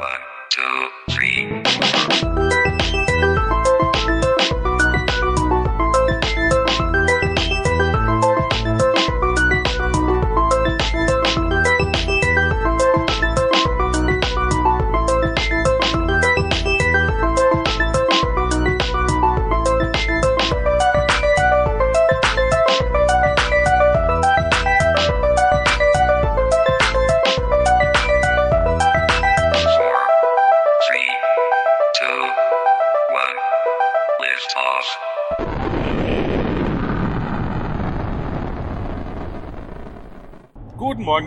[0.00, 0.08] One,
[0.48, 1.69] two, three.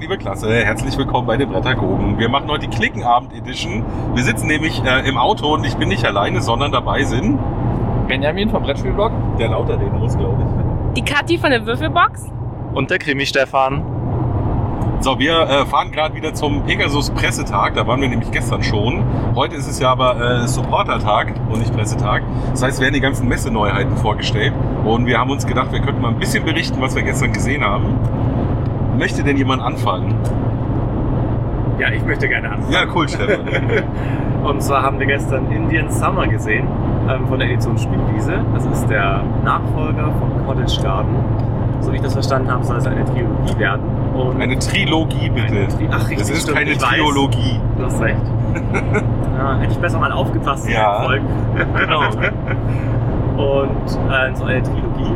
[0.03, 0.53] Liebe Klasse.
[0.53, 2.19] Herzlich willkommen bei den Brettergogen.
[2.19, 3.85] Wir machen heute die Klickenabend-Edition.
[4.13, 7.39] Wir sitzen nämlich äh, im Auto und ich bin nicht alleine, sondern dabei sind
[8.09, 9.13] Benjamin vom Brettspielblog.
[9.39, 10.93] der lauter reden muss, glaube ich.
[10.95, 12.29] Die Kathi von der Würfelbox.
[12.73, 13.81] Und der Krimi-Stefan.
[14.99, 17.75] So, wir äh, fahren gerade wieder zum Pegasus Pressetag.
[17.75, 19.05] Da waren wir nämlich gestern schon.
[19.35, 22.23] Heute ist es ja aber äh, Supportertag und nicht Pressetag.
[22.51, 24.51] Das heißt, werden die ganzen Messeneuheiten vorgestellt.
[24.83, 27.63] Und wir haben uns gedacht, wir könnten mal ein bisschen berichten, was wir gestern gesehen
[27.63, 28.42] haben.
[28.97, 30.13] Möchte denn jemand anfangen?
[31.79, 32.71] Ja, ich möchte gerne anfangen.
[32.71, 33.39] Ja, cool, Stefan.
[34.43, 36.67] Und zwar haben wir gestern Indian Summer gesehen
[37.09, 38.33] ähm, von der Edition Spielwiese.
[38.53, 41.15] Das ist der Nachfolger von Cottage Garden.
[41.79, 43.81] So wie ich das verstanden habe, soll es eine Trilogie werden.
[44.13, 45.47] Und Eine Trilogie, bitte.
[45.53, 46.77] Eine Tri- Ach, richtig, Es ist stimmt, keine weiß.
[46.77, 47.59] Triologie.
[47.77, 48.15] Du hast recht.
[49.37, 51.01] ja, hätte ich besser mal aufgepasst Ja.
[51.03, 51.25] Folgen.
[51.77, 52.01] Genau.
[53.37, 53.69] Und
[54.11, 55.15] äh, so eine Trilogie.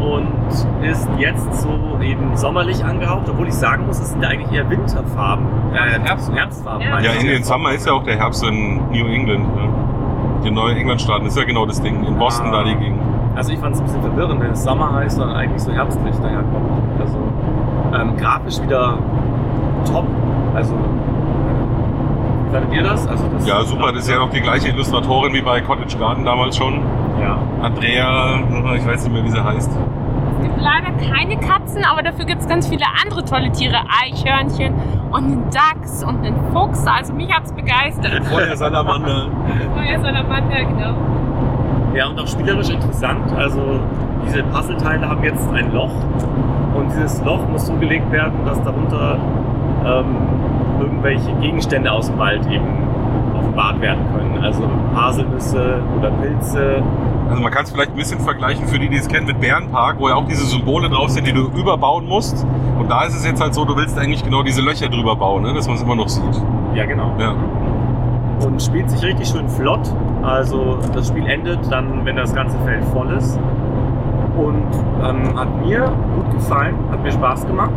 [0.00, 0.28] Und
[0.86, 1.68] ist jetzt so
[2.00, 5.44] eben sommerlich angehaucht, obwohl ich sagen muss, es sind ja eigentlich eher Winterfarben.
[5.74, 6.82] Äh, Herbst- Herbstfarben.
[6.86, 7.00] Ja.
[7.00, 7.20] Ja, ich.
[7.20, 9.54] Indian Summer ist ja auch der Herbst in New England.
[9.56, 9.68] Ne?
[10.44, 12.04] Die neue Englandstaaten ist ja genau das Ding.
[12.04, 12.62] In Boston Ah.
[12.62, 13.00] da die Gegend.
[13.34, 16.14] Also ich fand es ein bisschen verwirrend, wenn es Sommer heißt und eigentlich so herbstlich
[16.16, 16.70] daherkommt.
[17.00, 17.18] Also
[18.00, 18.98] ähm, grafisch wieder
[19.90, 20.04] top.
[20.54, 20.74] Also
[22.46, 23.06] wie fandet ihr das?
[23.06, 23.92] Also das Ja, super.
[23.92, 26.80] Das ist ja noch die gleiche Illustratorin wie bei Cottage Garden damals schon.
[27.20, 27.38] Ja.
[27.62, 28.40] Andrea,
[28.76, 29.70] ich weiß nicht mehr, wie sie heißt.
[29.70, 33.76] Es gibt leider keine Katzen, aber dafür gibt es ganz viele andere tolle Tiere.
[34.02, 34.74] Eichhörnchen
[35.10, 36.86] und einen Dachs und einen Fuchs.
[36.86, 38.24] Also mich hat es begeistert.
[38.26, 39.28] Feuer Salamander.
[39.74, 40.94] Feuer Salamander, genau.
[41.94, 43.32] ja, und auch spielerisch interessant.
[43.36, 43.80] Also
[44.26, 45.94] diese Puzzleteile haben jetzt ein Loch
[46.74, 49.18] und dieses Loch muss so gelegt werden, dass darunter
[49.84, 50.16] ähm,
[50.80, 52.87] irgendwelche Gegenstände aus dem Wald eben
[53.36, 54.42] offenbart werden können.
[54.42, 54.62] Also
[54.94, 56.82] Haselnüsse oder Pilze.
[57.28, 59.98] Also man kann es vielleicht ein bisschen vergleichen für die, die es kennen mit Bärenpark,
[59.98, 62.46] wo ja auch diese Symbole drauf sind, die du überbauen musst.
[62.78, 65.42] Und da ist es jetzt halt so, du willst eigentlich genau diese Löcher drüber bauen,
[65.42, 65.52] ne?
[65.52, 66.42] dass man es immer noch sieht.
[66.74, 67.12] Ja, genau.
[67.18, 67.34] Ja.
[68.46, 69.92] und spielt sich richtig schön flott.
[70.22, 73.38] Also das Spiel endet dann, wenn das ganze Feld voll ist.
[74.38, 74.62] Und
[75.04, 77.72] ähm, hat mir gut gefallen, hat mir Spaß gemacht.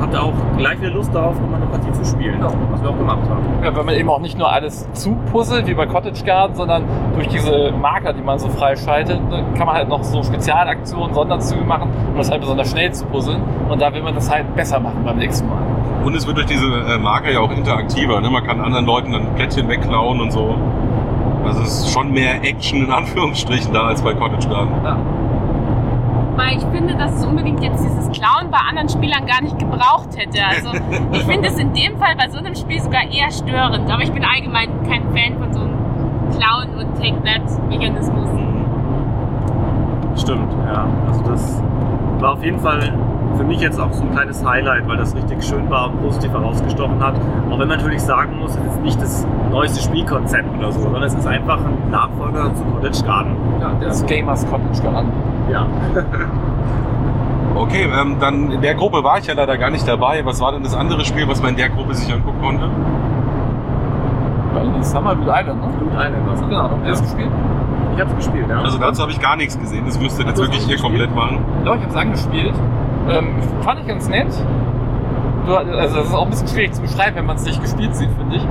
[0.00, 2.48] Hatte auch gleich wieder Lust darauf, nochmal eine Partie zu spielen, Ja.
[2.72, 3.42] was wir auch gemacht haben.
[3.62, 6.82] Ja, weil man eben auch nicht nur alles zupuzzelt wie bei Cottage Garden, sondern
[7.14, 11.64] durch diese Marker, die man so freischaltet, ne, kann man halt noch so Spezialaktionen, Sonderzüge
[11.64, 13.40] machen, um das halt besonders schnell zu puzzeln.
[13.68, 15.58] Und da will man das halt besser machen beim nächsten Mal.
[16.04, 18.20] Und es wird durch diese äh, Marker ja auch interaktiver.
[18.20, 18.28] Ne?
[18.28, 20.54] Man kann anderen Leuten dann Plättchen wegklauen und so.
[21.46, 24.70] Also es ist schon mehr Action in Anführungsstrichen da als bei Cottage Garden.
[24.84, 24.96] Ja.
[26.36, 30.16] Weil ich finde, dass es unbedingt jetzt dieses Klauen bei anderen Spielern gar nicht gebraucht
[30.16, 30.44] hätte.
[30.44, 30.70] Also
[31.12, 33.90] ich finde es in dem Fall bei so einem Spiel sogar eher störend.
[33.90, 35.74] Aber ich bin allgemein kein Fan von so einem
[36.36, 38.28] Klauen- und Take-That-Mechanismus.
[40.16, 40.86] Stimmt, ja.
[41.08, 41.62] Also das
[42.18, 42.92] war auf jeden Fall
[43.36, 46.30] für mich jetzt auch so ein kleines Highlight, weil das richtig schön war und positiv
[46.32, 47.14] herausgestochen hat.
[47.50, 51.02] Auch wenn man natürlich sagen muss, es ist nicht das neueste Spielkonzept oder so, sondern
[51.02, 53.36] es ist einfach ein Nachfolger zu Cottage Garden.
[53.60, 55.12] Ja, das Gamers Cottage Garden.
[55.50, 55.66] Ja.
[57.56, 60.24] Okay, ähm, dann in der Gruppe war ich ja leider gar nicht dabei.
[60.26, 62.68] Was war denn das andere Spiel, was man in der Gruppe sich angucken konnte?
[64.54, 65.68] Weil das Summer Blue Island, ne?
[65.78, 66.40] Blut Island was.
[66.40, 66.88] Genau, Ja.
[66.88, 67.30] das gespielt.
[67.94, 68.60] Ich hab's gespielt, ja.
[68.60, 69.84] Also dazu habe ich gar nichts gesehen.
[69.86, 71.38] Das müsst ihr jetzt Hast du wirklich hier komplett machen.
[71.64, 72.54] Doch, ich habe es angespielt.
[73.08, 73.28] Ähm,
[73.60, 74.26] fand ich ganz nett.
[75.46, 77.94] Du, also das ist auch ein bisschen schwierig zu beschreiben, wenn man es nicht gespielt
[77.94, 78.42] sieht, finde ich.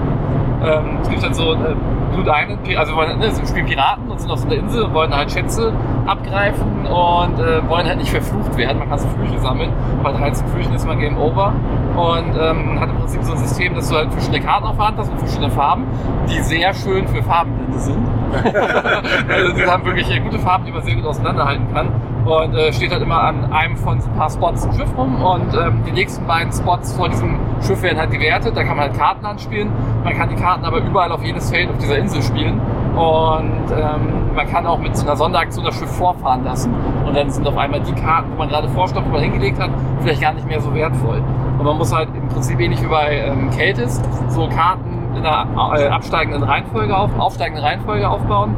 [0.63, 1.75] Ähm, es gibt halt so äh,
[2.13, 5.13] Blue Island, also ne, wir spielen Piraten und sind auf so einer Insel und wollen
[5.13, 5.73] halt Schätze
[6.05, 8.79] abgreifen und äh, wollen halt nicht verflucht werden.
[8.79, 9.71] Man kann so Flüche sammeln.
[10.03, 11.53] Bei 13 Flüchen ist man Game Over.
[11.95, 14.87] Und ähm, hat im Prinzip so ein System, dass du halt verschiedene Karten auf der
[14.87, 15.85] Hand hast und verschiedene Farben,
[16.29, 18.07] die sehr schön für Farbenblinde sind.
[19.29, 21.89] also die haben wirklich äh, gute Farben, die man sehr gut auseinanderhalten kann.
[22.25, 25.21] Und äh, steht halt immer an einem von so ein paar Spots ein Schiff rum
[25.21, 28.55] und ähm, die nächsten beiden Spots vor diesem Schiff werden halt gewertet.
[28.55, 29.69] Da kann man halt Karten anspielen.
[30.05, 32.61] Man kann die Karten aber überall auf jedes Feld auf dieser Insel spielen.
[32.95, 36.73] Und ähm, man kann auch mit so einer Sonderaktion das Schiff vorfahren lassen.
[37.05, 40.21] Und dann sind auf einmal die Karten, wo man gerade Vorstopp mal hingelegt hat, vielleicht
[40.21, 41.21] gar nicht mehr so wertvoll.
[41.57, 45.75] Und man muss halt im Prinzip ähnlich wie bei ähm, Keltis so Karten in einer
[45.75, 48.55] äh, absteigenden Reihenfolge auf, aufsteigenden Reihenfolge aufbauen.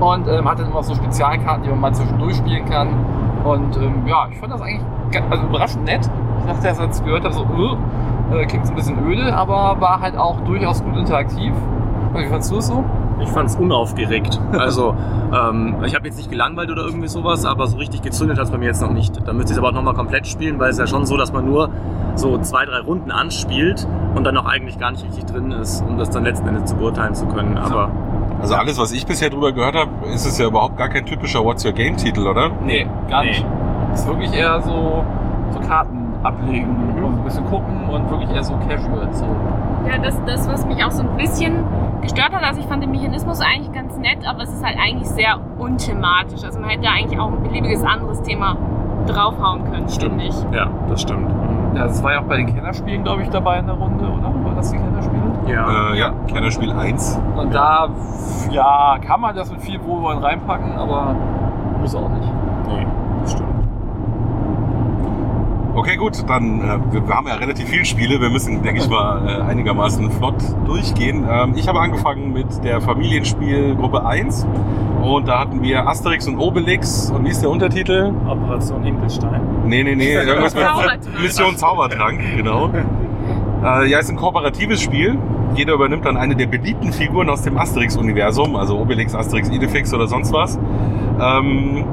[0.00, 2.88] Und ähm, hat dann immer so Spezialkarten, die man mal zwischendurch spielen kann.
[3.44, 4.82] Und ähm, ja, ich fand das eigentlich
[5.30, 6.10] also überraschend nett.
[6.40, 7.44] Ich dachte, als ich es gehört habe, so,
[8.32, 11.54] äh, äh, klingt so ein bisschen öde, aber war halt auch durchaus gut interaktiv.
[12.14, 12.84] Wie fandst du es so?
[13.20, 14.38] Ich fand es unaufgeregt.
[14.58, 14.94] Also,
[15.34, 18.50] ähm, ich habe jetzt nicht gelangweilt oder irgendwie sowas, aber so richtig gezündet hat es
[18.50, 19.26] bei mir jetzt noch nicht.
[19.26, 21.32] Da müsste ich es aber auch nochmal komplett spielen, weil es ja schon so, dass
[21.32, 21.70] man nur
[22.14, 25.98] so zwei, drei Runden anspielt und dann auch eigentlich gar nicht richtig drin ist, um
[25.98, 27.56] das dann letzten Endes zu beurteilen zu können.
[27.58, 27.90] Aber
[28.40, 31.44] Also alles, was ich bisher drüber gehört habe, ist es ja überhaupt gar kein typischer
[31.44, 32.50] What's Your Game Titel, oder?
[32.64, 33.30] Nee, gar Nee.
[33.30, 33.46] nicht.
[33.94, 35.04] ist wirklich eher so,
[35.52, 39.08] so Karten ablegen und ein bisschen gucken und wirklich eher so casual.
[39.12, 39.26] So.
[39.88, 41.64] Ja, das, das, was mich auch so ein bisschen
[42.02, 45.08] gestört hat, also ich fand den Mechanismus eigentlich ganz nett, aber es ist halt eigentlich
[45.08, 46.44] sehr unthematisch.
[46.44, 48.56] Also man hätte eigentlich auch ein beliebiges anderes Thema
[49.06, 50.20] draufhauen können, Stimmt.
[50.20, 50.34] ich.
[50.52, 51.30] ja, das stimmt.
[51.74, 54.32] Ja, das war ja auch bei den Kennerspielen, glaube ich, dabei in der Runde, oder?
[54.44, 55.22] War das die Kennerspiele?
[55.46, 55.92] Ja.
[55.92, 57.20] Äh, ja, Kennerspiel 1.
[57.36, 57.88] Und da,
[58.50, 61.14] ja, kann man das mit viel Wohlwollen reinpacken, aber
[61.80, 62.32] muss auch nicht.
[62.66, 62.86] Nee.
[65.76, 68.18] Okay, gut, dann äh, wir, wir haben ja relativ viele Spiele.
[68.18, 71.28] Wir müssen, denke ich mal, äh, einigermaßen flott durchgehen.
[71.30, 74.46] Ähm, ich habe angefangen mit der Familienspielgruppe 1
[75.02, 78.10] und da hatten wir Asterix und Obelix und wie ist der Untertitel?
[78.26, 79.42] Operation Hinkelstein.
[79.66, 81.00] Nee, nee, nee, irgendwas mit Zaubertrank.
[81.20, 82.70] Mission Zaubertrank, genau.
[83.62, 85.18] Äh, ja, ist ein kooperatives Spiel.
[85.56, 90.06] Jeder übernimmt dann eine der beliebten Figuren aus dem Asterix-Universum, also Obelix, Asterix, Idefix oder
[90.06, 90.58] sonst was.
[91.20, 91.84] Ähm,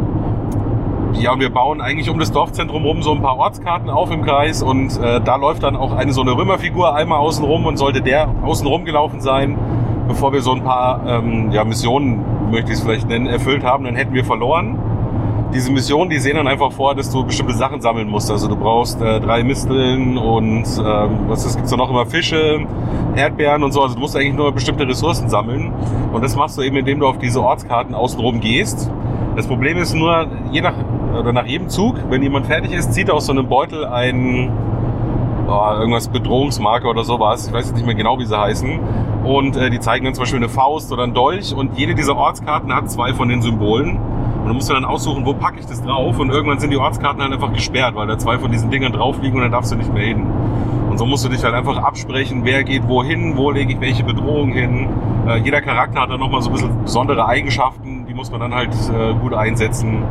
[1.13, 4.62] ja, wir bauen eigentlich um das Dorfzentrum rum so ein paar Ortskarten auf im Kreis
[4.62, 8.01] und äh, da läuft dann auch eine so eine Römerfigur einmal außen rum und sollte
[8.01, 9.57] der außen rum gelaufen sein,
[10.07, 13.83] bevor wir so ein paar ähm, ja, Missionen, möchte ich es vielleicht nennen, erfüllt haben,
[13.86, 14.77] dann hätten wir verloren.
[15.54, 18.31] Diese Missionen, die sehen dann einfach vor, dass du bestimmte Sachen sammeln musst.
[18.31, 22.66] Also du brauchst äh, drei Misteln und ähm, was ist, gibt's da noch immer Fische,
[23.16, 23.83] Erdbeeren und so.
[23.83, 25.71] Also du musst eigentlich nur bestimmte Ressourcen sammeln.
[26.12, 28.89] Und das machst du eben, indem du auf diese Ortskarten außenrum gehst.
[29.36, 30.74] Das Problem ist nur, je nach,
[31.13, 34.51] oder nach jedem Zug, wenn jemand fertig ist, zieht er aus so einem Beutel ein,
[35.48, 37.48] oh, irgendwas Bedrohungsmarke oder sowas.
[37.48, 38.80] Ich weiß jetzt nicht mehr genau, wie sie heißen.
[39.24, 41.54] Und äh, die zeigen dann zum Beispiel eine Faust oder einen Dolch.
[41.54, 43.98] Und jede dieser Ortskarten hat zwei von den Symbolen.
[44.42, 46.19] Und du musst dir dann aussuchen, wo packe ich das drauf.
[46.19, 49.21] Und irgendwann sind die Ortskarten halt einfach gesperrt, weil da zwei von diesen Dingern drauf
[49.21, 50.25] liegen und dann darfst du nicht mehr hin.
[50.89, 54.04] Und so musst du dich halt einfach absprechen, wer geht wohin, wo lege ich welche
[54.04, 54.89] Bedrohung hin.
[55.27, 58.54] Äh, jeder Charakter hat dann nochmal so ein bisschen besondere Eigenschaften, die muss man dann
[58.54, 60.04] halt äh, gut einsetzen.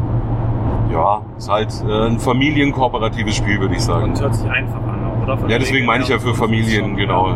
[0.92, 4.04] Ja, ist halt äh, ein familienkooperatives Spiel, würde ich sagen.
[4.10, 5.38] Und hört sich einfach an, auch, oder?
[5.38, 7.28] Von Ja, deswegen meine ich ja für Familien, genau.
[7.28, 7.34] Ja.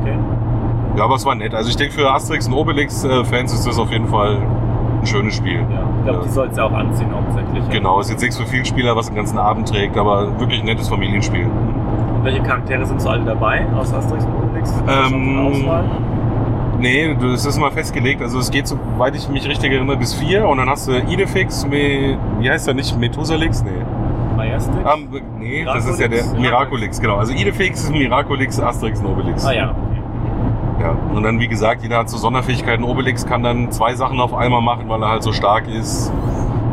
[0.00, 0.14] Okay.
[0.96, 1.54] ja, aber es war nett.
[1.54, 4.38] Also ich denke, für Asterix und Obelix-Fans ist das auf jeden Fall
[5.00, 5.58] ein schönes Spiel.
[5.60, 6.24] Ja, ich glaube, Ja.
[6.24, 7.64] die soll es ja auch anziehen hauptsächlich.
[7.64, 7.70] ja.
[7.70, 10.66] Genau, ist jetzt nichts für viele Spieler, was den ganzen Abend trägt, aber wirklich ein
[10.66, 11.44] nettes Familienspiel.
[11.46, 14.74] Und welche Charaktere sind so alle dabei aus Asterix und Obelix?
[14.88, 15.48] Ähm?
[16.80, 18.22] Nee, das ist mal festgelegt.
[18.22, 21.66] Also es geht, soweit ich mich richtig erinnere, bis vier und dann hast du Idefix,
[21.66, 22.98] Me, wie heißt der nicht?
[22.98, 23.62] Methusalix?
[23.62, 23.70] Nee.
[24.36, 24.74] Majestic?
[24.84, 24.96] Ah,
[25.38, 26.40] nee, das ist ja der Miraculix?
[26.40, 27.16] Miraculix, genau.
[27.16, 29.44] Also Idefix, Miraculix, Asterix und Obelix.
[29.44, 30.00] ah ja, okay.
[30.80, 32.82] Ja, und dann wie gesagt, jeder hat so Sonderfähigkeiten.
[32.82, 36.10] Obelix kann dann zwei Sachen auf einmal machen, weil er halt so stark ist.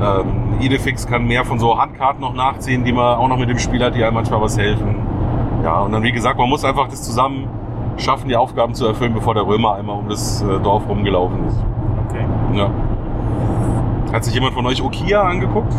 [0.01, 3.59] Ähm, Idefix kann mehr von so Handkarten noch nachziehen, die man auch noch mit dem
[3.59, 4.95] Spiel hat, die einem manchmal was helfen.
[5.63, 7.50] Ja, und dann wie gesagt, man muss einfach das zusammen
[7.97, 11.57] schaffen, die Aufgaben zu erfüllen, bevor der Römer einmal um das äh, Dorf rumgelaufen ist.
[12.07, 12.25] okay.
[12.54, 12.69] Ja.
[14.13, 15.73] Hat sich jemand von euch Okia angeguckt?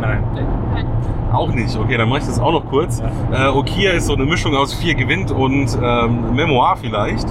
[0.00, 0.22] Nein.
[1.32, 1.78] Auch nicht.
[1.78, 3.02] Okay, dann mache ich das auch noch kurz.
[3.32, 7.26] Äh, Okia ist so eine Mischung aus vier gewinnt und ähm, Memoir vielleicht.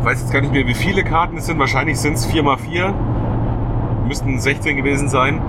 [0.00, 1.58] Ich weiß jetzt gar nicht mehr, wie viele Karten es sind.
[1.58, 2.94] Wahrscheinlich sind es 4 mal 4
[4.06, 5.40] Müssten 16 gewesen sein.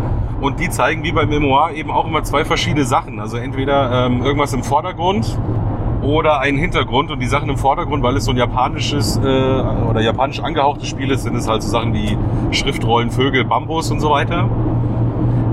[0.41, 3.19] Und die zeigen wie bei Memoir eben auch immer zwei verschiedene Sachen.
[3.19, 5.37] Also entweder ähm, irgendwas im Vordergrund
[6.01, 7.11] oder ein Hintergrund.
[7.11, 9.21] Und die Sachen im Vordergrund, weil es so ein japanisches äh,
[9.89, 12.17] oder japanisch angehauchtes Spiel ist, sind es halt so Sachen wie
[12.51, 14.49] Schriftrollen, Vögel, Bambus und so weiter.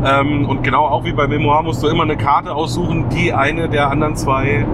[0.05, 3.69] Ähm, und genau auch wie bei Memoir musst du immer eine Karte aussuchen, die eine
[3.69, 4.67] der anderen zwei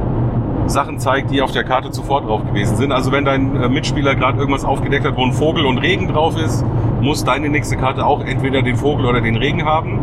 [0.66, 2.92] Sachen zeigt, die auf der Karte zuvor drauf gewesen sind.
[2.92, 6.36] Also wenn dein äh, Mitspieler gerade irgendwas aufgedeckt hat, wo ein Vogel und Regen drauf
[6.36, 6.64] ist,
[7.00, 9.98] muss deine nächste Karte auch entweder den Vogel oder den Regen haben.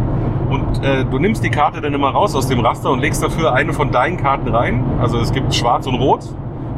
[0.50, 3.54] Und äh, du nimmst die Karte dann immer raus aus dem Raster und legst dafür
[3.54, 4.84] eine von deinen Karten rein.
[5.00, 6.22] Also es gibt Schwarz und Rot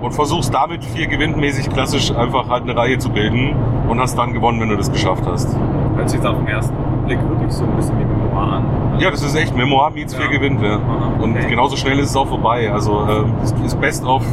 [0.01, 3.55] und versuchst damit vier gewinnmäßig klassisch einfach halt eine Reihe zu bilden
[3.87, 5.55] und hast dann gewonnen, wenn du das geschafft hast.
[5.95, 6.75] Hört sich jetzt auf den ersten
[7.05, 8.63] Blick wirklich so ein bisschen wie Memoir an.
[8.99, 10.19] Ja, das ist echt Memoir meets Ja.
[10.19, 10.61] vier gewinnt.
[10.61, 10.75] Ja.
[10.75, 11.47] Aha, Und okay.
[11.49, 12.71] genauso schnell ist es auch vorbei.
[12.73, 13.07] Also
[13.43, 14.23] es ist Best of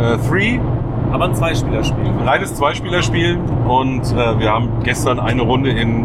[0.00, 0.60] äh, Three,
[1.12, 2.04] Aber ein Zweispielerspiel.
[2.24, 3.38] reines Zweispielerspiel.
[3.66, 6.04] Und äh, wir haben gestern eine Runde in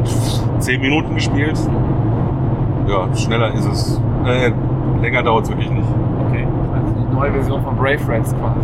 [0.59, 1.57] zehn Minuten gespielt.
[2.89, 4.01] Ja, schneller ist es.
[4.25, 4.51] Äh,
[5.01, 5.87] länger dauert es wirklich nicht.
[6.27, 6.47] Okay.
[6.73, 8.59] Also die neue Version von Brave Friends quasi.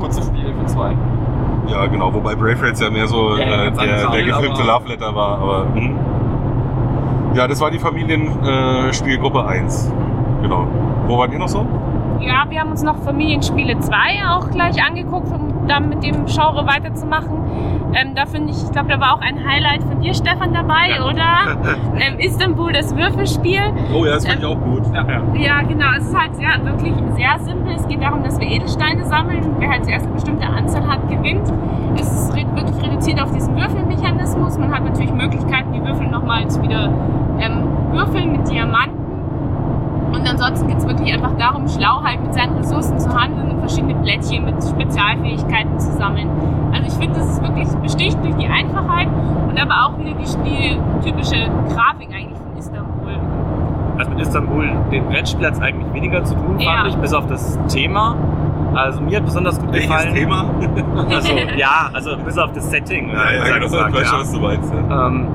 [0.00, 0.96] Kurzes Spiel für 2.
[1.68, 4.88] Ja, genau, wobei Brave Raids ja mehr so Ja, ja, äh, der, der gefilmte Love
[4.88, 5.94] Letter war, aber hm.
[7.34, 9.92] Ja, das war die Familienspielgruppe äh, Spielgruppe 1.
[10.42, 10.66] Genau.
[11.06, 11.64] Wo wart ihr noch so?
[12.20, 13.94] Ja, wir haben uns noch Familienspiele 2
[14.30, 17.38] auch gleich angeguckt, um dann mit dem Genre weiterzumachen.
[17.94, 20.90] Ähm, da finde ich, ich glaube, da war auch ein Highlight von dir, Stefan, dabei,
[20.96, 21.04] Ja.
[21.06, 21.76] oder?
[21.98, 23.60] ähm, Istanbul, das Würfelspiel.
[23.92, 24.82] Oh ja, das fand ich auch gut.
[24.94, 25.04] Ja.
[25.34, 25.86] Ja, genau.
[25.96, 27.72] Es ist halt sehr, wirklich sehr simpel.
[27.74, 29.40] Es geht darum, dass wir Edelsteine sammeln.
[29.58, 31.52] Wer halt zuerst eine bestimmte Anzahl hat, gewinnt.
[31.96, 34.58] Es ist wirklich reduziert auf diesen Würfelmechanismus.
[34.58, 36.92] Man hat natürlich Möglichkeiten, die Würfel nochmals wieder
[37.40, 38.89] ähm, würfeln mit Diamanten.
[40.12, 43.58] Und ansonsten geht es wirklich einfach darum, schlau halt mit seinen Ressourcen zu handeln und
[43.60, 46.28] verschiedene Plättchen mit Spezialfähigkeiten zu sammeln.
[46.72, 49.08] Also ich finde, das ist wirklich besticht durch die Einfachheit
[49.48, 53.12] und aber auch wieder die, die typische Grafik eigentlich von Istanbul.
[53.98, 56.76] Also mit Istanbul, dem Brettspiel hat es eigentlich weniger zu tun, Ja.
[56.78, 58.16] fand ich, bis auf das Thema.
[58.74, 60.14] Also mir hat besonders gut Welches gefallen.
[60.14, 60.44] Thema?
[61.10, 63.10] Also, ja, also bis auf das Setting.
[63.10, 64.22] Ja, ja, gesagt, genau, ich weiß schon, ja.
[64.24, 64.72] was du meinst.
[64.72, 65.06] Ja.
[65.08, 65.28] Ähm,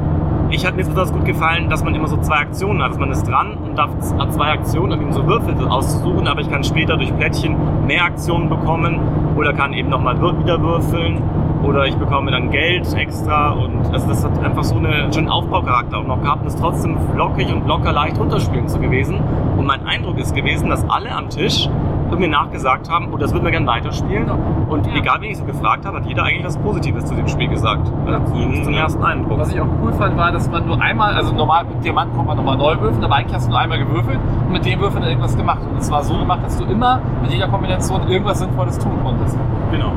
[0.49, 2.89] ich hat mir besonders gut gefallen, dass man immer so zwei Aktionen hat.
[2.89, 6.49] Also man ist dran und darf, zwei Aktionen, um eben so Würfel auszusuchen, aber ich
[6.49, 7.55] kann später durch Plättchen
[7.87, 8.99] mehr Aktionen bekommen
[9.35, 11.21] oder kann eben nochmal wieder würfeln
[11.63, 15.97] oder ich bekomme dann Geld extra und also das hat einfach so einen schönen Aufbaucharakter
[15.97, 19.19] auch noch gehabt und ist trotzdem flockig und locker leicht runterspielen zu gewesen.
[19.57, 21.67] Und mein Eindruck ist gewesen, dass alle am Tisch
[22.19, 24.29] mir nachgesagt haben, oh, das würden wir gerne weiterspielen.
[24.69, 24.95] Und Ja.
[24.95, 27.91] egal, wen ich so gefragt habe, hat jeder eigentlich was Positives zu dem Spiel gesagt.
[28.05, 28.81] Also zumindest zum Ja.
[28.81, 29.39] ersten Eindruck.
[29.39, 32.25] Was ich auch cool fand, war, dass man nur einmal, also normal mit Diamanten kann
[32.25, 35.03] man nochmal neu würfeln, aber eigentlich hast du nur einmal gewürfelt und mit dem Würfeln
[35.03, 35.59] irgendwas gemacht.
[35.69, 39.37] Und es war so gemacht, dass du immer mit jeder Kombination irgendwas Sinnvolles tun konntest.
[39.71, 39.91] Genau.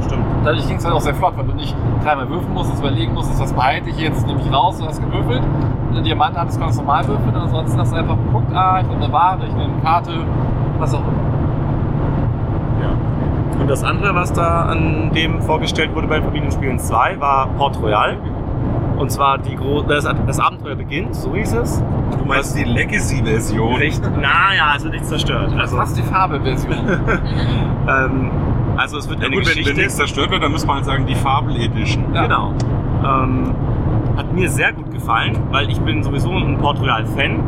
[0.00, 0.24] Stimmt.
[0.44, 3.40] Dadurch ging es halt auch sehr flott, weil du nicht dreimal würfeln musstest, überlegen musstest,
[3.40, 5.42] was behalte ich jetzt, nehme ich raus, du hast gewürfelt.
[5.92, 8.86] Du Diamanten hattest, konntest du normal würfeln und ansonsten hast du einfach geguckt, ah, ich
[8.88, 10.12] nehme eine Ware, ich nehme eine Karte,
[10.82, 11.12] was auch immer.
[12.82, 13.60] Ja.
[13.60, 18.16] Und das andere, was da an dem vorgestellt wurde bei Familienspielen 2, war Port Royal.
[18.98, 21.82] Und zwar die Gro das, das Abenteuer beginnt, so hieß es.
[22.18, 23.80] Du meinst die Legacy-Version?
[24.20, 25.52] Naja, es wird nichts zerstört.
[25.58, 26.76] Also, Fast die Farbe-Version.
[27.88, 28.30] ähm,
[28.76, 29.74] also es wird Ja, eine gut, wenn, wenn Geschichte.
[29.74, 32.04] nichts zerstört wird, dann muss man halt sagen, die Fabel Edition.
[32.14, 32.22] Ja.
[32.24, 32.52] Genau.
[33.04, 33.54] Ähm,
[34.16, 37.40] hat mir sehr gut gefallen, weil ich bin sowieso ein Port Royal-Fan.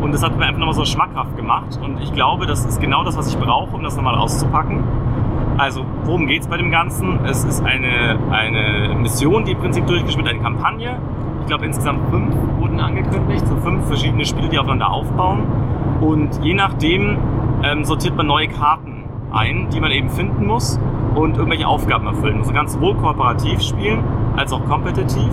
[0.00, 1.78] Und das hat mir einfach nochmal so schmackhaft gemacht.
[1.82, 4.82] Und ich glaube, das ist genau das, was ich brauche, um das nochmal auszupacken.
[5.58, 7.24] Also, worum geht's bei dem Ganzen?
[7.24, 10.98] Es ist eine, eine Mission, die im Prinzip durchgespielt wird, eine Kampagne.
[11.40, 15.42] Ich glaube, insgesamt fünf wurden angekündigt, so fünf verschiedene Spiele, die aufeinander aufbauen.
[16.00, 17.18] Und je nachdem
[17.62, 20.80] ähm, sortiert man neue Karten ein, die man eben finden muss
[21.14, 22.40] und irgendwelche Aufgaben erfüllen.
[22.40, 24.02] Man kann sowohl kooperativ spielen
[24.36, 25.30] als auch kompetitiv.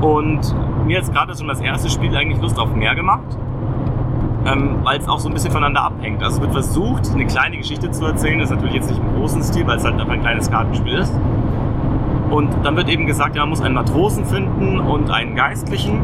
[0.00, 0.54] Und
[0.86, 3.36] mir hat gerade schon das erste Spiel eigentlich Lust auf mehr gemacht,
[4.50, 6.22] ähm, weil es auch so ein bisschen voneinander abhängt.
[6.22, 9.14] Also es wird versucht, eine kleine Geschichte zu erzählen, das ist natürlich jetzt nicht im
[9.14, 11.12] großen Stil, weil es halt einfach ein kleines Kartenspiel ist.
[12.30, 16.02] Und dann wird eben gesagt, ja, man muss einen Matrosen finden und einen Geistlichen.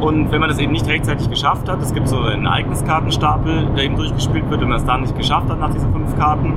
[0.00, 3.84] Und wenn man das eben nicht rechtzeitig geschafft hat, es gibt so einen Ereigniskartenstapel, der
[3.84, 6.54] eben durchgespielt wird, wenn man es da nicht geschafft hat nach diesen fünf Karten,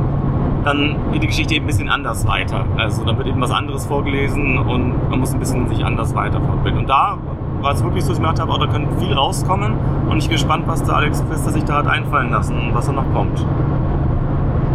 [0.64, 2.66] dann geht die Geschichte eben ein bisschen anders weiter.
[2.78, 6.40] Also dann wird eben was anderes vorgelesen und man muss ein bisschen sich anders weiter
[6.40, 6.82] fortbilden.
[6.82, 7.18] Und da
[7.62, 9.74] war es wirklich so, dass ich mir gedacht habe, oh, da könnte viel rauskommen
[10.10, 12.86] und ich bin gespannt, was der Alex Pfister sich da hat einfallen lassen und was
[12.88, 13.46] da noch kommt.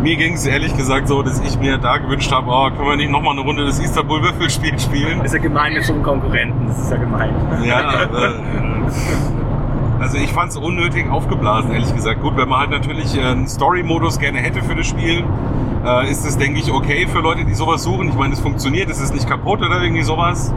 [0.02, 2.96] Mir ging es ehrlich gesagt so, dass ich mir da gewünscht habe, oh, können wir
[2.96, 5.24] nicht nochmal eine Runde des Istanbul-Würfelspiel spielen?
[5.24, 7.30] Ist ja gemein mit so einem Konkurrenten, das ist ja gemein.
[7.64, 8.06] Ja, äh,
[9.98, 12.22] also ich fand es unnötig aufgeblasen, ehrlich gesagt.
[12.22, 15.24] Gut, wenn man halt natürlich äh, einen Story-Modus gerne hätte für das Spiel,
[15.84, 18.08] äh, ist es, denke ich, okay für Leute, die sowas suchen.
[18.08, 20.52] Ich meine, es funktioniert, es ist nicht kaputt oder irgendwie sowas.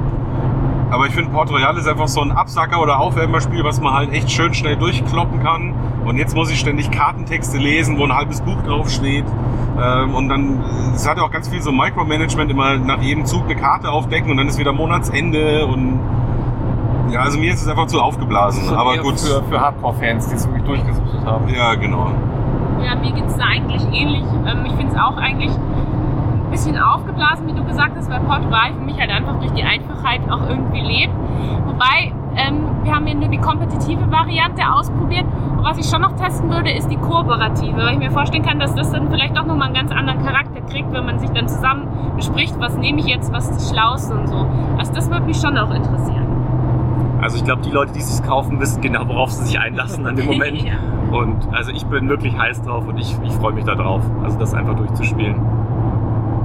[0.91, 4.11] Aber ich finde, Port Royal ist einfach so ein Absacker- oder Aufwärmerspiel, was man halt
[4.11, 5.73] echt schön schnell durchkloppen kann.
[6.05, 9.25] Und jetzt muss ich ständig Kartentexte lesen, wo ein halbes Buch draufsteht.
[9.81, 10.63] Ähm, und dann,
[10.95, 14.31] es hat ja auch ganz viel so Micromanagement, immer nach jedem Zug eine Karte aufdecken
[14.31, 15.99] und dann ist wieder Monatsende und
[17.11, 18.73] ja, also mir ist es einfach zu aufgeblasen.
[18.75, 19.19] Aber Eher gut.
[19.19, 21.49] Für, für Hardcore-Fans, die es wirklich durchgesuchtet haben.
[21.49, 22.11] Ja, genau.
[22.83, 24.25] Ja, mir geht es da eigentlich ähnlich.
[24.45, 25.51] Ähm, ich finde es auch eigentlich
[26.59, 30.21] bisschen aufgeblasen, wie du gesagt hast, weil Portugal für mich halt einfach durch die Einfachheit
[30.29, 31.13] auch irgendwie lebt.
[31.65, 35.23] Wobei, ähm, wir haben ja nur die kompetitive Variante ausprobiert.
[35.55, 38.59] Und was ich schon noch testen würde, ist die kooperative, weil ich mir vorstellen kann,
[38.59, 41.47] dass das dann vielleicht auch nochmal einen ganz anderen Charakter kriegt, wenn man sich dann
[41.47, 41.87] zusammen
[42.17, 44.45] bespricht, was nehme ich jetzt, was ist das Schlauste und so.
[44.77, 46.27] Also das würde mich schon auch interessieren.
[47.21, 50.05] Also ich glaube, die Leute, die es sich kaufen, wissen genau, worauf sie sich einlassen
[50.05, 50.61] an dem Moment.
[50.65, 50.73] ja.
[51.11, 54.37] Und also ich bin wirklich heiß drauf und ich, ich freue mich da drauf, also
[54.37, 55.35] das einfach durchzuspielen.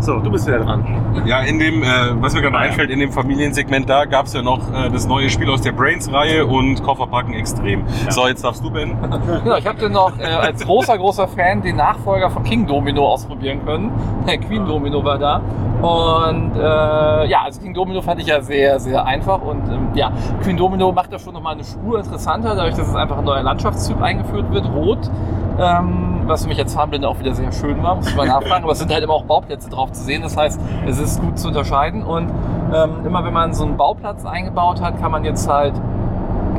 [0.05, 0.85] So, du bist wieder dran.
[1.25, 1.87] Ja, in dem, äh,
[2.21, 2.61] was mir gerade ja.
[2.61, 5.73] einfällt, in dem Familiensegment da gab es ja noch äh, das neue Spiel aus der
[5.73, 7.85] Brains-Reihe und Kofferpacken extrem.
[8.11, 8.95] So, jetzt darfst du, Ben.
[9.45, 13.07] Genau, ich habe dann noch äh, als großer, großer Fan den Nachfolger von King Domino
[13.07, 13.93] ausprobieren können.
[14.47, 15.41] Queen Domino war da.
[15.81, 19.41] Und äh, ja, also King Domino fand ich ja sehr, sehr einfach.
[19.41, 22.95] Und ähm, ja, Queen Domino macht da schon nochmal eine Spur interessanter, dadurch, dass es
[22.95, 25.11] einfach ein neuer Landschaftstyp eingeführt wird, rot.
[25.59, 28.65] Ähm, was für mich als Farbenblinde auch wieder sehr schön war, muss ich mal nachfragen.
[28.65, 30.23] Aber es sind halt immer auch Bauplätze drauf zu sehen.
[30.23, 32.03] Das heißt, es ist gut zu unterscheiden.
[32.03, 32.31] Und
[32.75, 35.75] ähm, immer wenn man so einen Bauplatz eingebaut hat, kann man jetzt halt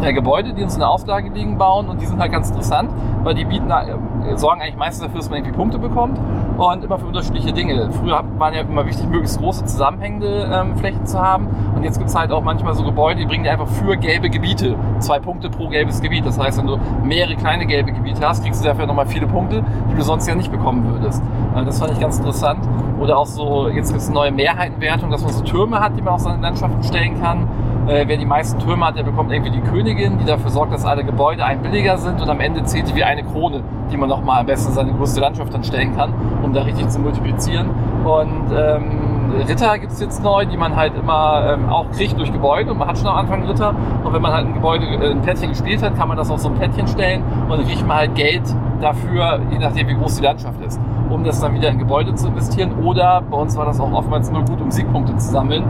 [0.01, 2.91] ja, Gebäude, die uns in der Auslage liegen, bauen und die sind halt ganz interessant,
[3.23, 6.19] weil die bieten, äh, sorgen eigentlich meistens dafür, dass man irgendwie Punkte bekommt
[6.57, 7.89] und immer für unterschiedliche Dinge.
[7.91, 12.15] Früher waren ja immer wichtig, möglichst große zusammenhängende ähm, Flächen zu haben und jetzt gibt's
[12.15, 15.67] halt auch manchmal so Gebäude, die bringen dir einfach für gelbe Gebiete zwei Punkte pro
[15.67, 16.25] gelbes Gebiet.
[16.25, 19.63] Das heißt, wenn du mehrere kleine gelbe Gebiete hast, kriegst du dafür nochmal viele Punkte,
[19.91, 21.21] die du sonst ja nicht bekommen würdest.
[21.55, 22.59] Äh, das fand ich ganz interessant.
[22.99, 26.13] Oder auch so, jetzt gibt's eine neue Mehrheitenwertung, dass man so Türme hat, die man
[26.13, 27.47] auf seine Landschaften stellen kann.
[27.87, 30.85] Äh, wer die meisten Türme hat, der bekommt irgendwie die Königin, die dafür sorgt, dass
[30.85, 33.61] alle Gebäude ein billiger sind und am Ende zählt die wie eine Krone,
[33.91, 36.11] die man nochmal am besten in seine größte Landschaft dann stellen kann,
[36.41, 37.69] um da richtig zu multiplizieren.
[38.03, 42.71] Und ähm, Ritter gibt's jetzt neu, die man halt immer ähm, auch kriegt durch Gebäude.
[42.71, 43.75] Und man hat schon am Anfang Ritter.
[44.03, 46.39] Und wenn man halt ein Gebäude, äh, ein Plättchen gespielt hat, kann man das auf
[46.39, 48.43] so ein Plättchen stellen und dann kriegt man halt Geld
[48.81, 52.27] dafür, je nachdem wie groß die Landschaft ist, um das dann wieder in Gebäude zu
[52.27, 55.63] investieren oder bei uns war das auch oftmals nur gut, um Siegpunkte zu sammeln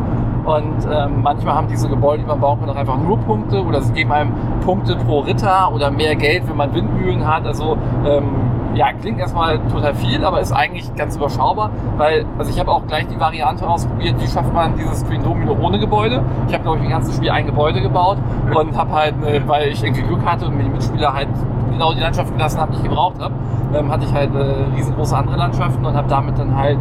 [0.46, 3.82] und ähm, manchmal haben diese Gebäude, die man bauen kann, auch einfach nur Punkte oder
[3.82, 4.32] sie geben einem
[4.64, 7.48] Punkte pro Ritter oder mehr Geld, wenn man Windmühlen hat.
[7.48, 8.30] Also ähm,
[8.76, 12.86] ja, klingt erstmal total viel, aber ist eigentlich ganz überschaubar, weil also ich habe auch
[12.86, 16.22] gleich die Variante ausprobiert, wie schafft man dieses Queen Domino ohne Gebäude.
[16.48, 18.18] Ich habe glaube ich ein ganzes Spiel ein Gebäude gebaut
[18.54, 21.30] und habe halt, äh, weil ich irgendwie Glück hatte und mir die Mitspieler halt
[21.72, 23.34] genau die Landschaft gelassen haben, die ich gebraucht habe,
[23.74, 26.80] ähm, hatte ich halt äh, riesengroße andere Landschaften und habe damit dann halt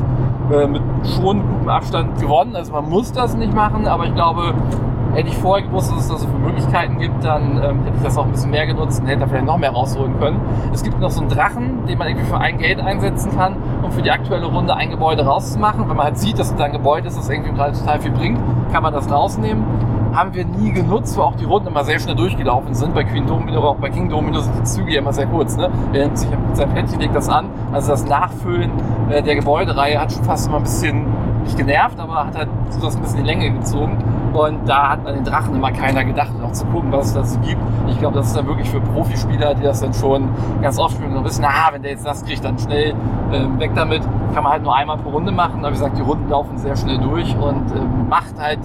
[0.52, 0.82] äh, mit
[1.16, 2.54] schon gutem Abstand gewonnen.
[2.56, 4.54] Also man muss das nicht machen, aber ich glaube,
[5.14, 8.02] hätte ich vorher gewusst, dass es das so für Möglichkeiten gibt, dann ähm, hätte ich
[8.02, 10.40] das auch ein bisschen mehr genutzt und hätte da vielleicht noch mehr rausholen können.
[10.72, 13.92] Es gibt noch so einen Drachen, den man irgendwie für ein Geld einsetzen kann, um
[13.92, 15.88] für die aktuelle Runde ein Gebäude rauszumachen.
[15.88, 18.10] Wenn man halt sieht, dass es da ein Gebäude ist, das irgendwie gerade total viel
[18.10, 18.40] bringt,
[18.72, 19.64] kann man das rausnehmen.
[20.14, 22.94] Haben wir nie genutzt, weil auch die Runden immer sehr schnell durchgelaufen sind.
[22.94, 25.57] Bei Queen Domino, aber auch bei King Domino sind die Züge ja immer sehr kurz.
[25.57, 25.68] Ne?
[25.92, 27.46] Er nimmt sich seinem Plättchen, legt das an.
[27.72, 28.70] Also das Nachfüllen
[29.11, 31.07] äh, der Gebäudereihe hat schon fast immer ein bisschen
[31.42, 33.98] nicht genervt, aber hat halt so das ein bisschen in die Länge gezogen.
[34.33, 37.38] Und da hat an den Drachen immer keiner gedacht, noch zu gucken, was es dazu
[37.40, 37.61] gibt.
[37.88, 40.29] Ich glaube, das ist dann wirklich für Profispieler, die das dann schon
[40.62, 42.94] ganz oft spielen und wissen, ah, wenn der jetzt das kriegt, dann schnell
[43.33, 44.03] ähm, weg damit.
[44.33, 45.61] Kann man halt nur einmal pro Runde machen.
[45.61, 48.61] Aber wie gesagt, die Runden laufen sehr schnell durch und ähm, macht halt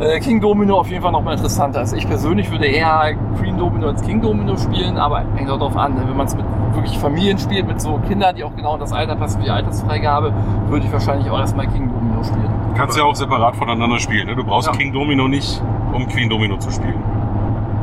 [0.00, 1.80] äh, King Domino auf jeden Fall nochmal interessanter.
[1.80, 5.76] Also ich persönlich würde eher Queen Domino als King Domino spielen, aber hängt auch darauf
[5.76, 5.94] an.
[5.94, 6.02] ne?
[6.06, 8.92] Wenn man es mit wirklich Familien spielt, mit so Kindern, die auch genau in das
[8.92, 10.32] Alter passen wie die Altersfreigabe,
[10.68, 12.48] würde ich wahrscheinlich auch erstmal King Domino spielen.
[12.76, 14.26] Kannst ja auch separat voneinander spielen.
[14.28, 14.36] Ne?
[14.36, 14.74] Du brauchst Ja.
[14.74, 15.60] King Domino nicht,
[15.92, 17.02] um Queen Domino zu spielen.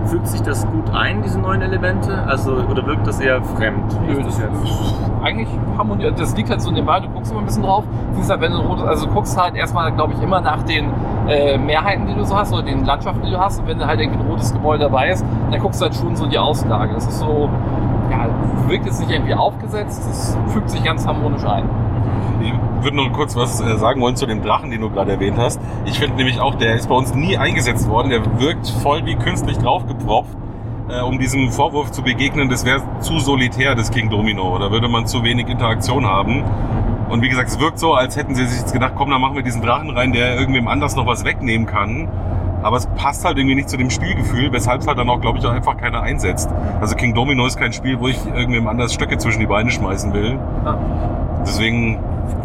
[0.05, 2.23] Fügt sich das gut ein, diese neuen Elemente?
[2.27, 3.97] Also, oder wirkt das eher fremd?
[4.07, 4.95] Nö, das das jetzt?
[5.25, 6.19] eigentlich harmoniert.
[6.19, 7.83] Das liegt halt so nebenbei, du guckst immer ein bisschen drauf.
[8.13, 10.91] Siehst halt, wenn du rotes, also du guckst halt erstmal, glaube ich, immer nach den
[11.27, 13.59] äh, Mehrheiten, die du so hast oder den Landschaften, die du hast.
[13.59, 16.15] Und wenn da halt irgendwie ein rotes Gebäude dabei ist, dann guckst du halt schon
[16.15, 16.93] so die Auslage.
[16.93, 17.49] Das ist so,
[18.11, 18.27] ja,
[18.67, 21.67] wirkt jetzt nicht irgendwie aufgesetzt, das fügt sich ganz harmonisch ein.
[22.41, 25.37] Ich würde noch kurz was äh, sagen wollen zu dem Drachen, den du gerade erwähnt
[25.37, 25.59] hast.
[25.85, 28.09] Ich finde nämlich auch, der ist bei uns nie eingesetzt worden.
[28.09, 30.35] Der wirkt voll wie künstlich draufgepropft,
[30.89, 34.57] äh, um diesem Vorwurf zu begegnen, das wäre zu solitär, das King Domino.
[34.59, 36.43] Da würde man zu wenig Interaktion haben.
[37.09, 39.35] Und wie gesagt, es wirkt so, als hätten sie sich jetzt gedacht, komm, dann machen
[39.35, 42.07] wir diesen Drachen rein, der irgendwem anders noch was wegnehmen kann.
[42.63, 45.37] Aber es passt halt irgendwie nicht zu dem Spielgefühl, weshalb es halt dann auch, glaube
[45.37, 46.49] ich, auch einfach keiner einsetzt.
[46.81, 50.13] Also King Domino ist kein Spiel, wo ich irgendwem anders Stöcke zwischen die Beine schmeißen
[50.13, 50.39] will.
[51.41, 51.99] Deswegen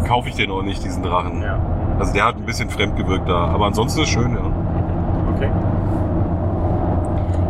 [0.07, 1.41] kaufe ich den auch nicht, diesen Drachen.
[1.41, 1.59] Ja,
[1.99, 3.45] Also der hat ein bisschen fremd gewirkt da.
[3.47, 4.41] Aber ansonsten ist schön, ja.
[5.35, 5.49] okay.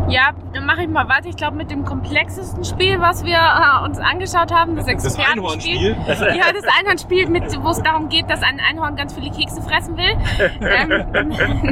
[0.07, 1.27] Ja, dann mache ich mal weiter.
[1.29, 5.95] Ich glaube, mit dem komplexesten Spiel, was wir äh, uns angeschaut haben, das Das Expertenspiel.
[5.95, 6.35] Einhornspiel.
[6.37, 9.95] Ja, das Einhornspiel, mit, wo es darum geht, dass ein Einhorn ganz viele Kekse fressen
[9.95, 10.17] will.
[10.59, 11.29] ähm,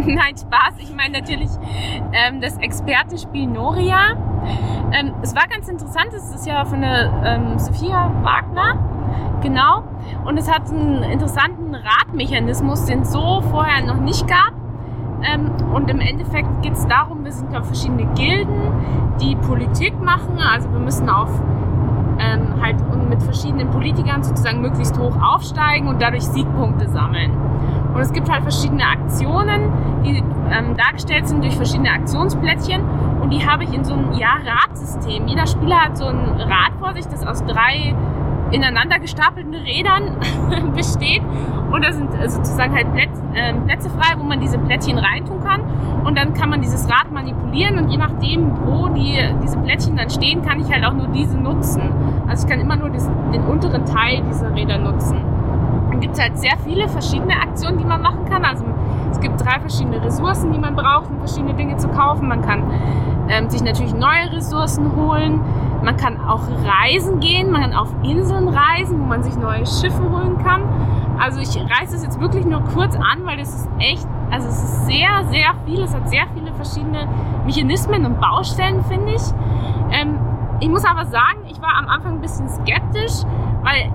[0.16, 0.76] nein, Spaß.
[0.78, 1.50] Ich meine natürlich
[2.14, 4.16] ähm, das Expertenspiel Noria.
[4.94, 6.14] Ähm, es war ganz interessant.
[6.16, 8.78] Es ist ja von der ähm, Sophia Wagner.
[9.42, 9.84] Genau.
[10.26, 14.54] Und es hat einen interessanten Ratmechanismus, den es so vorher noch nicht gab.
[15.22, 18.72] Ähm, und im Endeffekt geht es darum, wir sind ja verschiedene Gilden,
[19.22, 20.38] die Politik machen.
[20.40, 21.30] Also wir müssen auf
[22.20, 22.78] ähm, halt
[23.10, 27.32] mit verschiedenen Politikern sozusagen möglichst hoch aufsteigen und dadurch Siegpunkte sammeln.
[27.94, 29.72] Und es gibt halt verschiedene Aktionen,
[30.06, 32.82] die ähm, dargestellt sind durch verschiedene Aktionsplättchen.
[33.22, 35.28] Und die habe ich in so einem Ja-Rad-System.
[35.28, 37.96] Jeder Spieler hat so ein Rad vor sich, das aus drei
[38.52, 40.18] ineinander gestapelten Rädern
[40.76, 41.22] besteht.
[41.72, 45.44] Und da sind äh, sozusagen halt Plätz, äh, Plätze frei, wo man diese Plättchen reintun
[45.44, 45.62] kann.
[46.04, 50.10] Und dann kann man dieses Rad manipulieren und je nachdem, wo die, diese Plättchen dann
[50.10, 51.82] stehen, kann ich halt auch nur diese nutzen.
[52.28, 55.18] Also ich kann immer nur das, den unteren Teil dieser Räder nutzen.
[55.90, 58.46] Dann gibt es halt sehr viele verschiedene Aktionen, die man machen kann.
[58.46, 58.64] Also
[59.12, 62.28] es gibt drei verschiedene Ressourcen, die man braucht, um verschiedene Dinge zu kaufen.
[62.28, 62.64] Man kann
[63.28, 65.42] ähm, sich natürlich neue Ressourcen holen.
[65.84, 70.02] Man kann auch reisen gehen, man kann auf Inseln reisen, wo man sich neue Schiffe
[70.02, 70.64] holen kann.
[71.20, 74.64] Also ich reiße es jetzt wirklich nur kurz an, weil das ist echt, also es
[74.64, 75.82] ist sehr, sehr viel.
[75.82, 77.08] Es hat sehr viele verschiedene
[77.46, 79.22] Mechanismen und Baustellen, finde ich.
[79.92, 80.18] Ähm,
[80.62, 83.24] ich muss aber sagen, ich war am Anfang ein bisschen skeptisch,
[83.64, 83.92] weil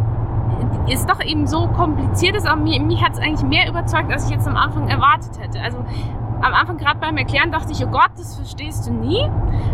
[0.89, 4.27] es doch eben so kompliziert ist, aber mich, mich hat es eigentlich mehr überzeugt, als
[4.27, 5.61] ich jetzt am Anfang erwartet hätte.
[5.61, 5.79] Also
[6.45, 9.31] am Anfang gerade beim Erklären dachte ich, oh Gott, das verstehst du nie.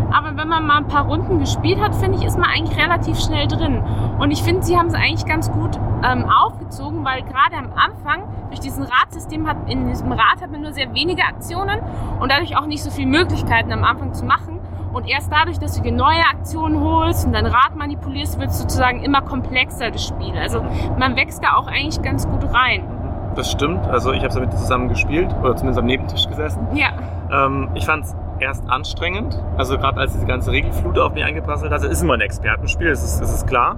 [0.09, 3.19] Aber wenn man mal ein paar Runden gespielt hat, finde ich, ist man eigentlich relativ
[3.19, 3.83] schnell drin.
[4.19, 8.23] Und ich finde, sie haben es eigentlich ganz gut ähm, aufgezogen, weil gerade am Anfang
[8.47, 11.79] durch diesen Radsystem hat, in diesem Rad hat man nur sehr wenige Aktionen
[12.21, 14.59] und dadurch auch nicht so viele Möglichkeiten am Anfang zu machen.
[14.93, 18.59] Und erst dadurch, dass du dir neue Aktionen holst und dein Rad manipulierst, wird es
[18.59, 20.37] sozusagen immer komplexer, das Spiel.
[20.37, 20.63] Also
[20.97, 23.00] man wächst da auch eigentlich ganz gut rein.
[23.35, 23.87] Das stimmt.
[23.87, 26.67] Also ich habe es damit zusammen gespielt oder zumindest am Nebentisch gesessen.
[26.73, 26.89] Ja,
[27.31, 29.41] Ähm, ich fand es erst anstrengend.
[29.57, 33.03] Also gerade als diese ganze Regelflut auf mich eingeprasselt hatte, ist immer ein Expertenspiel, das
[33.03, 33.77] ist, das ist klar.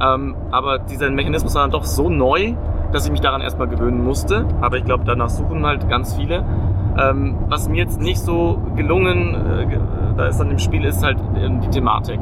[0.00, 2.54] Ähm, aber dieser Mechanismus war dann doch so neu,
[2.92, 4.46] dass ich mich daran erstmal gewöhnen musste.
[4.60, 6.44] Aber ich glaube, danach suchen halt ganz viele.
[6.96, 9.78] Ähm, was mir jetzt nicht so gelungen, äh,
[10.16, 12.20] da ist an dem Spiel, ist halt ähm, die Thematik.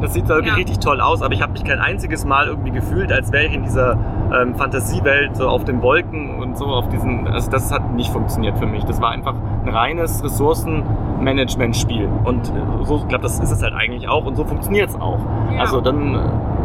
[0.00, 0.54] Das sieht da wirklich Ja.
[0.56, 3.54] richtig toll aus, aber ich habe mich kein einziges Mal irgendwie gefühlt, als wäre ich
[3.54, 3.96] in dieser
[4.32, 7.26] ähm, Fantasiewelt so auf den Wolken und so auf diesen.
[7.28, 8.84] Also das hat nicht funktioniert für mich.
[8.84, 12.08] Das war einfach ein reines Ressourcenmanagement-Spiel.
[12.24, 12.52] Und
[12.84, 15.18] so, ich glaube, das ist es halt eigentlich auch und so funktioniert es auch.
[15.52, 15.60] Ja.
[15.60, 16.18] Also dann äh,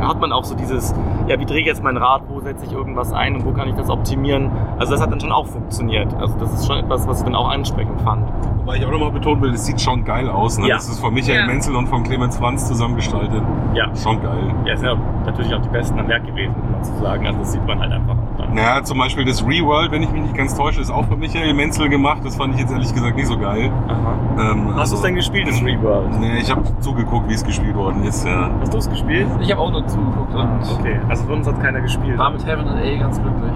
[0.08, 0.94] hat man auch so dieses,
[1.28, 3.68] ja, wie drehe ich jetzt mein Rad, wo setze ich irgendwas ein und wo kann
[3.70, 4.52] ich das optimieren.
[4.80, 6.14] Also das hat dann schon auch funktioniert.
[6.20, 8.28] Also das ist schon etwas, was ich dann auch ansprechend fand.
[8.58, 10.58] Wobei ich auch nochmal betonen will, es sieht schon geil aus.
[10.60, 10.68] Ne?
[10.68, 10.76] Ja.
[10.76, 11.48] Das ist von Michael Ja.
[11.48, 13.42] Menzel und von Clemens Franz zusammengestaltet.
[13.74, 13.86] Ja.
[13.96, 14.54] Schon geil.
[14.66, 17.26] Ja, es sind ja natürlich auch die Besten am Werk gewesen, muss man zu sagen.
[17.28, 18.16] Also das sieht man halt einfach.
[18.38, 18.54] Dann.
[18.54, 21.54] Naja, zum Beispiel das Reworld, wenn ich mich nicht ganz täusche, ist auch von Michael
[21.54, 22.22] Menzel gemacht.
[22.24, 23.72] Das fand ich jetzt ehrlich gesagt nicht so geil.
[23.88, 24.52] Aha.
[24.52, 26.20] Ähm, Hast du also- es denn gespielt, das Reworld?
[26.20, 28.26] Nee, ich habe zugeguckt, wie es gespielt worden ist.
[28.26, 28.50] Ja.
[28.62, 29.28] Hast du es gespielt?
[29.42, 30.50] Ich habe auch nur zugeguckt und
[30.80, 32.18] Okay, also von uns hat keiner gespielt.
[32.18, 33.52] war mit Heaven and A ganz glücklich.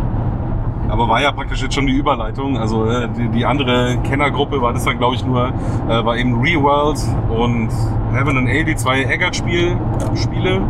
[0.87, 2.57] Aber war ja praktisch jetzt schon die Überleitung.
[2.57, 5.47] Also äh, die, die andere Kennergruppe war das dann, glaube ich, nur,
[5.89, 7.69] äh, war eben Reworld und
[8.13, 10.61] Heaven and A, die zwei Eggert-Spiele.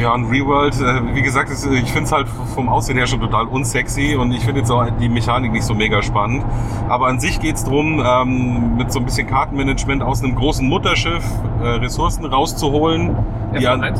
[0.00, 3.20] Ja, und Reworld, äh, wie gesagt, das, ich finde es halt vom Aussehen her schon
[3.20, 6.44] total unsexy und ich finde jetzt auch die Mechanik nicht so mega spannend.
[6.88, 11.24] Aber an sich geht's drum, ähm, mit so ein bisschen Kartenmanagement aus einem großen Mutterschiff
[11.62, 13.16] äh, Ressourcen rauszuholen,
[13.58, 13.94] die an, ne?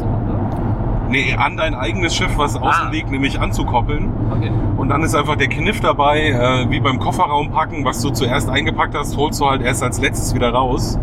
[1.09, 2.91] nee, an dein eigenes Schiff, was außen Ah.
[2.91, 4.09] liegt, nämlich anzukoppeln.
[4.31, 4.51] Okay.
[4.77, 8.49] Und dann ist einfach der Kniff dabei, äh, wie beim Kofferraum packen, was du zuerst
[8.49, 10.99] eingepackt hast, holst du halt erst als letztes wieder raus.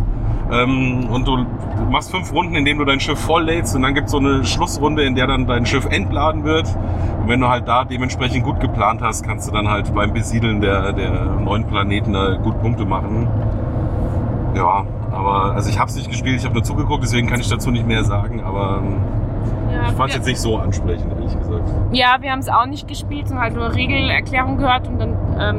[0.50, 1.44] Ähm, und du
[1.90, 5.02] machst fünf Runden, in denen du dein Schiff volllädst und dann gibt's so eine Schlussrunde,
[5.02, 6.66] in der dann dein Schiff entladen wird.
[7.20, 10.60] Und wenn du halt da dementsprechend gut geplant hast, kannst du dann halt beim Besiedeln
[10.60, 13.28] der, der neuen Planeten da gut Punkte machen.
[14.54, 17.48] Ja, aber also ich habe es nicht gespielt, ich habe nur zugeguckt, deswegen kann ich
[17.48, 18.96] dazu nicht mehr sagen, aber ähm,
[19.72, 21.68] ja, ich fand es jetzt nicht so ansprechend, ehrlich gesagt.
[21.92, 25.58] ja, wir haben es auch nicht gespielt, sondern halt nur Regelerklärung gehört und dann ähm,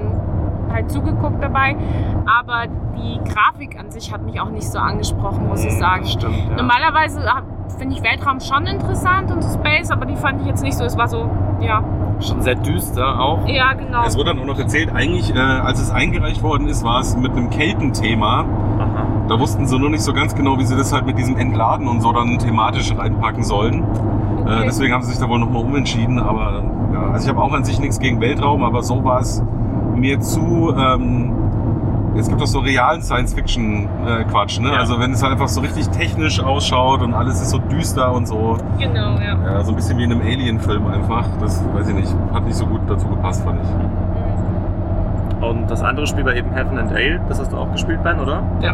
[0.72, 1.76] halt zugeguckt dabei.
[2.26, 2.66] Aber
[2.98, 6.02] die Grafik an sich hat mich auch nicht so angesprochen, muss ich sagen.
[6.04, 6.56] Das stimmt, ja.
[6.58, 7.22] Normalerweise
[7.78, 10.84] finde ich Weltraum schon interessant und so Space, aber die fand ich jetzt nicht so.
[10.84, 11.84] Es war so, ja,
[12.20, 13.48] Schon sehr düster auch.
[13.48, 14.04] ja, genau.
[14.04, 17.16] Es wurde dann auch noch erzählt, eigentlich, äh, als es eingereicht worden ist, war es
[17.16, 18.40] mit einem Keltenthema.
[18.80, 19.06] Aha.
[19.28, 21.88] Da wussten sie nur nicht so ganz genau, wie sie das halt mit diesem Entladen
[21.88, 23.84] und so dann thematisch reinpacken sollen.
[23.84, 24.64] Äh, Okay.
[24.66, 26.18] deswegen haben sie sich da wohl nochmal umentschieden.
[26.20, 29.44] Aber ja, also ich habe auch an sich nichts gegen Weltraum, aber so war es
[29.98, 30.74] mir zu.
[30.78, 31.34] Ähm,
[32.18, 34.70] es gibt doch so realen Science-Fiction-Quatsch, ne?
[34.70, 34.78] Ja.
[34.80, 38.28] Also wenn es halt einfach so richtig technisch ausschaut und alles ist so düster und
[38.28, 38.58] so.
[38.80, 39.38] Genau, ja.
[39.46, 41.26] Ja, so ein bisschen wie in einem Alien-Film einfach.
[41.40, 42.16] Das weiß ich nicht.
[42.34, 43.70] Hat nicht so gut dazu gepasst, fand ich.
[45.48, 47.20] Und das andere Spiel war eben Heaven and Ale.
[47.30, 48.42] Das hast du auch gespielt, Ben, oder?
[48.62, 48.74] Ja.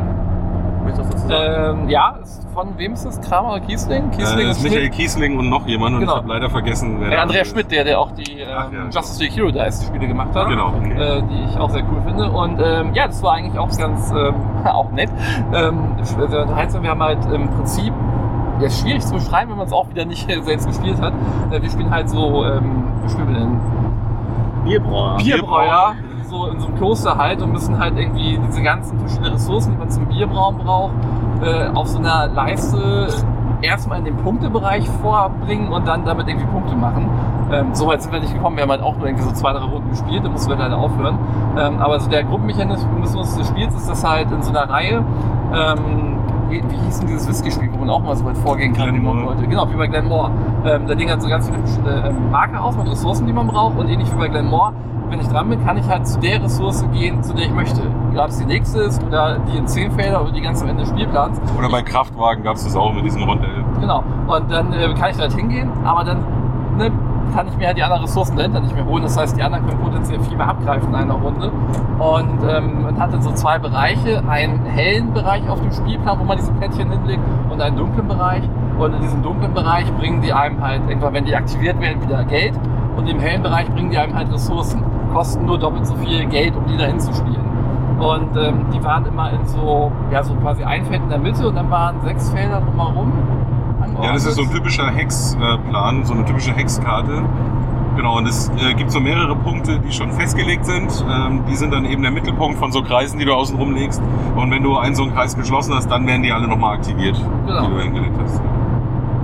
[0.84, 1.80] Möchtest du was dazu sagen?
[1.82, 3.20] Ähm, ja, ist von wem ist das?
[3.22, 4.12] Kramer oder Kiesling?
[4.12, 4.94] Kiesling Äh, ist Michael Schmidt.
[4.94, 6.12] Kiesling und noch jemand und Genau.
[6.14, 8.72] ich habe leider vergessen, wer Äh, der Andrea Schmidt, der, der auch die ähm, Ach
[8.72, 8.86] ja.
[8.92, 10.48] Justice League Hero Dice Spiele gemacht hat.
[10.50, 10.74] Genau.
[10.96, 12.30] Äh, die ich auch sehr cool finde.
[12.30, 15.10] Und ähm, ja, das war eigentlich auch ganz ähm, auch nett.
[15.54, 15.80] Ähm,
[16.22, 16.84] unterhaltsam.
[16.84, 17.94] Wir haben halt im Prinzip,
[18.60, 21.14] ja, schwierig zu beschreiben, wenn man es auch wieder nicht selbst gespielt hat.
[21.52, 23.60] Äh, wir spielen halt so, ähm, wie spielen wir denn?
[24.66, 25.18] Bierbrauer.
[25.18, 25.96] Bierbräuer,
[26.34, 29.78] so in so einem Kloster halt und müssen halt irgendwie diese ganzen verschiedenen Ressourcen, die
[29.78, 30.94] man zum Bierbrauen braucht,
[31.44, 33.08] äh, auf so einer Leiste
[33.62, 37.10] erstmal in den Punktebereich vorbringen und dann damit irgendwie Punkte machen.
[37.52, 38.58] Ähm, so weit sind wir nicht gekommen.
[38.58, 40.78] Wir haben halt auch nur irgendwie so zwei, drei Runden gespielt, dann mussten wir leider
[40.78, 41.18] aufhören.
[41.58, 45.04] Ähm, aber so der Gruppenmechanismus des Spiels ist das halt in so einer Reihe.
[45.54, 46.13] Ähm,
[46.54, 49.00] wie, wie hieß denn dieses Whisky-Spiel, wo man auch mal so weit vorgehen kann, wie
[49.00, 49.26] man Glenmore.
[49.28, 49.48] wollte?
[49.48, 50.32] Genau, wie bei Glenmore.
[50.66, 53.48] Ähm, da Ding hat so ganz viele verschiedene ähm, Marker aus mit Ressourcen, die man
[53.48, 54.74] braucht und ähnlich wie bei Glenmore.
[55.10, 57.82] Wenn ich dran bin, kann ich halt zu der Ressource gehen, zu der ich möchte.
[58.16, 60.84] Ob es die nächste ist oder die in 10 Felder oder die ganz am Ende
[60.84, 61.40] des Spielplans.
[61.58, 63.64] Oder bei Kraftwagen gab es das auch mit diesem Rondell.
[63.80, 64.04] Genau.
[64.28, 66.20] Und dann äh, kann ich da halt hingehen, aber dann
[66.78, 66.92] ne,
[67.34, 69.04] kann ich mir halt die anderen Ressourcen dahinter nicht mehr holen.
[69.04, 71.52] Das heißt, die anderen können potenziell viel mehr abgreifen in einer Runde.
[72.00, 74.24] Und ähm, man hat dann so zwei Bereiche.
[74.28, 78.44] Einen hellen Bereich auf dem Spielplan, wo man diese Plättchen hinlegt, und einen dunklen Bereich.
[78.78, 82.24] Und in diesem dunklen Bereich bringen die einem halt, irgendwann, wenn die aktiviert werden, wieder
[82.26, 82.54] Geld.
[82.98, 84.84] Und im hellen Bereich bringen die einem halt Ressourcen.
[85.14, 87.44] Kosten nur doppelt so viel Geld, um die dahin zu spielen.
[88.00, 91.48] Und ähm, die waren immer in so, ja, so quasi ein Feld in der Mitte
[91.48, 93.12] und dann waren sechs Felder drumherum.
[94.02, 97.22] Ja, das ist so ein typischer Hexplan, so eine typische Hexkarte.
[97.96, 101.06] Genau, und es äh, gibt so mehrere Punkte, die schon festgelegt sind.
[101.08, 104.02] Ähm, die sind dann eben der Mittelpunkt von so Kreisen, die du außen rumlegst.
[104.36, 107.22] Und wenn du einen so einen Kreis geschlossen hast, dann werden die alle nochmal aktiviert,
[107.46, 107.68] Genau.
[107.68, 108.42] die du hingelegt hast.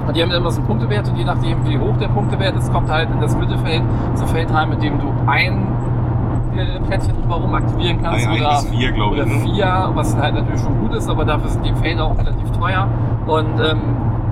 [0.08, 2.72] Und die haben immer so einen Punktewert und je nachdem, wie hoch der Punktewert ist,
[2.72, 3.82] kommt halt in das Mittelfeld
[4.14, 5.68] so ein Feld rein, mit dem du ein
[6.88, 8.26] Plättchen drumherum aktivieren kannst.
[8.28, 9.22] Ein, ein oder, bis vier, glaube ich.
[9.24, 9.40] oder Ne?
[9.42, 12.88] vier, was halt natürlich schon gut ist, aber dafür sind die Felder auch relativ teuer.
[13.28, 13.80] Und ähm,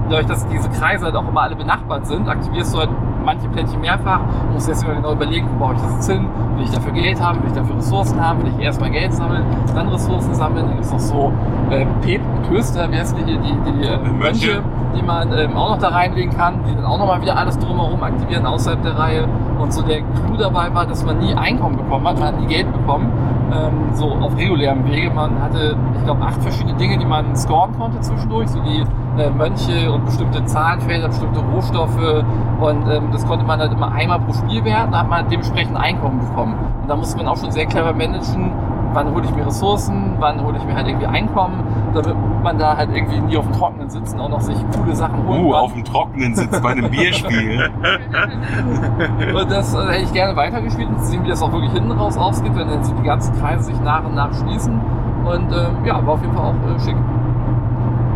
[0.10, 2.90] dadurch, dass diese Kreise halt auch immer alle benachbart sind, aktivierst du halt
[3.24, 4.22] manche Plättchen mehrfach.
[4.54, 6.28] Musst jetzt immer genau überlegen, wo baue ich das jetzt hin?
[6.56, 7.42] Will ich dafür Geld haben?
[7.42, 8.42] Will ich dafür Ressourcen haben?
[8.42, 9.44] Will ich erstmal Geld sammeln,
[9.76, 10.66] dann Ressourcen sammeln?
[10.66, 11.34] Dann gibt es noch so
[11.70, 14.14] äh, Pep Klöster, wie heißt die hier, die, die äh, Mönche.
[14.14, 14.64] Mönche,
[14.96, 18.02] die man ähm, auch noch da reinlegen kann, die dann auch nochmal wieder alles drumherum
[18.02, 19.28] aktivieren außerhalb der Reihe.
[19.60, 22.48] Und so der Clou dabei war, dass man nie Einkommen bekommen hat, man hat nie
[22.48, 23.12] Geld bekommen.
[23.52, 25.10] Ähm, so auf regulärem Wege.
[25.10, 28.84] Man hatte, ich glaube, acht verschiedene Dinge, die man scoren konnte zwischendurch, so die
[29.20, 32.24] äh, Mönche und bestimmte Zahlenfelder, bestimmte Rohstoffe.
[32.60, 35.78] Und ähm, das konnte man halt immer einmal pro Spiel werten, da hat man dementsprechend
[35.78, 36.56] Einkommen bekommen.
[36.82, 38.52] Und da musste man auch schon sehr clever managen,
[38.94, 42.76] wann hole ich mir Ressourcen, wann hole ich mir halt irgendwie Einkommen, damit man da
[42.78, 45.52] halt irgendwie nie auf dem Trockenen sitzt und auch noch sich coole Sachen holen Uh,
[45.52, 45.62] kann.
[45.62, 47.70] auf dem Trockenen sitzt bei einem Bierspiel.
[49.36, 52.18] Und das äh, hätte ich gerne weitergespielt und sehen, wie das auch wirklich hinten raus
[52.18, 54.80] ausgeht, wenn dann so die ganzen Kreise sich nach und nach schließen.
[55.26, 56.96] Und ähm, ja, war auf jeden Fall auch äh, schick.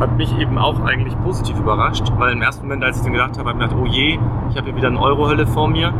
[0.01, 3.37] Hat mich eben auch eigentlich positiv überrascht, weil im ersten Moment, als ich dann gedacht
[3.37, 4.17] habe, habe ich gedacht, oh je,
[4.49, 5.93] ich habe hier wieder eine Euro-Hölle vor mir.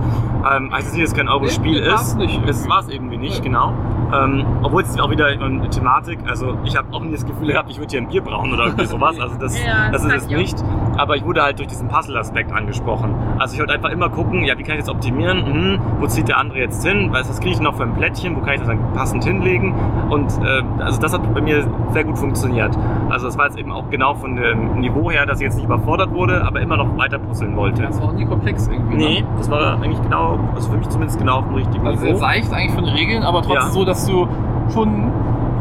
[0.52, 2.18] Ähm, heißt es es kein Euro-Spiel ist.
[2.48, 3.50] Es war es irgendwie nicht, Nee.
[3.50, 3.74] genau.
[4.12, 7.70] Ähm, obwohl es auch wieder eine Thematik, also ich habe auch nie das Gefühl gehabt,
[7.70, 9.20] ich würde hier ein Bier brauen oder irgendwie sowas.
[9.20, 10.64] Also das, Ja, das das ist es nicht.
[11.02, 13.16] Aber ich wurde halt durch diesen Puzzle-Aspekt angesprochen.
[13.40, 15.44] Also ich wollte einfach immer gucken, ja, wie kann ich das optimieren?
[15.46, 17.10] Hm, wo zieht der andere jetzt hin?
[17.12, 18.36] Was, was kriege ich noch für ein Plättchen?
[18.36, 19.74] Wo kann ich das dann passend hinlegen?
[20.12, 22.78] Und äh, also das hat bei mir sehr gut funktioniert.
[23.10, 25.66] Also das war jetzt eben auch genau von dem Niveau her, dass ich jetzt nicht
[25.66, 27.82] überfordert wurde, aber immer noch weiter puzzeln wollte.
[27.82, 28.96] Das war auch nie komplex irgendwie.
[28.98, 29.28] Nee, Ne?
[29.38, 32.20] das war eigentlich genau, also für mich zumindest genau auf dem richtigen Also sehr Niveau.
[32.20, 33.70] seicht eigentlich von den Regeln, aber trotzdem Ja.
[33.70, 34.28] so, dass du
[34.72, 35.12] schon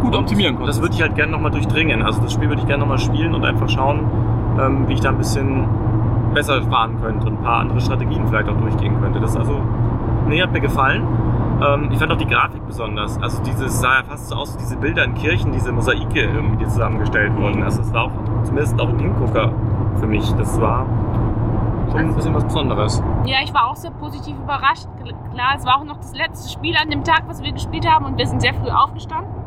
[0.03, 0.79] gut optimieren konntest.
[0.79, 2.03] Das würde ich halt gerne nochmal durchdringen.
[2.03, 4.01] Also das Spiel würde ich gerne nochmal spielen und einfach schauen,
[4.59, 5.69] ähm, wie ich da ein bisschen
[6.35, 9.21] besser fahren könnte und ein paar andere Strategien vielleicht auch durchgehen könnte.
[9.21, 9.61] Das also,
[10.29, 11.07] nee, hat mir gefallen.
[11.63, 13.21] Ähm, ich fand auch die Grafik besonders.
[13.21, 16.65] Also dieses sah ja fast so aus wie diese Bilder in Kirchen, diese Mosaike, irgendwie,
[16.65, 17.63] die zusammengestellt wurden.
[17.63, 19.53] Also es war auch zumindest auch ein Hingucker
[19.99, 20.33] für mich.
[20.35, 20.87] Das war
[21.91, 23.03] schon ein bisschen was Besonderes.
[23.25, 24.87] Ja, ich war auch sehr positiv überrascht.
[25.33, 28.05] Klar, es war auch noch das letzte Spiel an dem Tag, was wir gespielt haben
[28.05, 29.40] und wir sind sehr früh aufgestanden.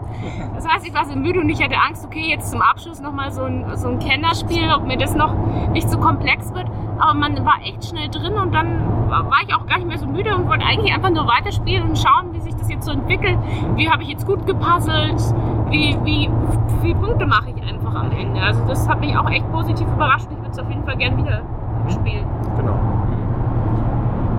[0.56, 3.32] Das heißt, ich war so müde und ich hatte Angst, okay, jetzt zum Abschluss nochmal
[3.32, 5.34] so ein, so ein Kennerspiel, ob mir das noch
[5.72, 6.68] nicht so komplex wird.
[7.00, 9.98] Aber man war echt schnell drin und dann war war ich auch gar nicht mehr
[9.98, 12.92] so müde und wollte eigentlich einfach nur weiterspielen und schauen, wie sich das jetzt so
[12.92, 13.38] entwickelt.
[13.76, 15.22] Wie habe ich jetzt gut gepuzzelt?
[15.70, 18.42] Wie, wie, wie viele Punkte mache ich einfach am Ende?
[18.42, 20.28] Also das hat mich auch echt positiv überrascht.
[20.32, 21.42] Ich würde es auf jeden Fall gern wieder
[21.90, 22.26] spielen.
[22.58, 22.93] Genau.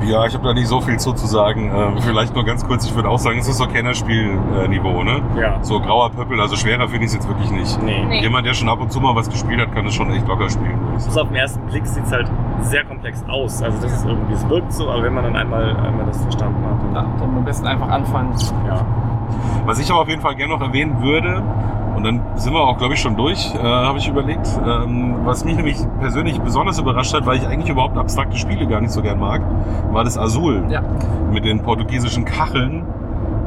[0.07, 1.71] Ja, ich habe da nicht so viel zu, zu sagen.
[1.75, 5.21] Ähm, vielleicht nur ganz kurz, ich würde auch sagen, es ist so Kennerspiel-Niveau, ne?
[5.41, 5.59] Ja.
[5.63, 7.83] So grauer Pöppel, also schwerer finde ich es jetzt wirklich nicht.
[7.83, 8.05] Nee.
[8.07, 8.21] Nee.
[8.21, 10.49] Jemand, der schon ab und zu mal was gespielt hat, kann es schon echt locker
[10.51, 10.79] spielen.
[10.95, 13.63] Also auf den ersten Blick sieht es halt sehr komplex aus.
[13.63, 16.65] Also das ist irgendwie, es wirkt so, aber wenn man dann einmal, einmal das verstanden
[16.65, 18.33] hat, Ja, dann am besten einfach anfangen.
[18.33, 18.87] dann ja.
[19.67, 21.43] Was ich aber auf jeden Fall gerne noch erwähnen würde,
[22.05, 24.47] und dann sind wir auch, glaube ich, schon durch, äh, habe ich überlegt.
[24.67, 28.81] Ähm, was mich nämlich persönlich besonders überrascht hat, weil ich eigentlich überhaupt abstrakte Spiele gar
[28.81, 29.41] nicht so gern mag,
[29.91, 30.83] war das Azul Ja.
[31.33, 32.85] mit den portugiesischen Kacheln,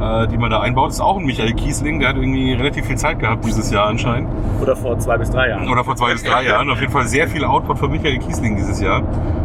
[0.01, 0.87] äh, die man da einbaut.
[0.87, 3.87] Das ist auch ein Michael Kiesling, der hat irgendwie relativ viel Zeit gehabt dieses Jahr
[3.87, 4.29] anscheinend.
[4.61, 5.69] Oder vor zwei bis drei Jahren.
[5.69, 6.69] Oder vor zwei bis drei Jahren.
[6.71, 9.03] Auf jeden Fall sehr viel Output von Michael Kiesling dieses Jahr.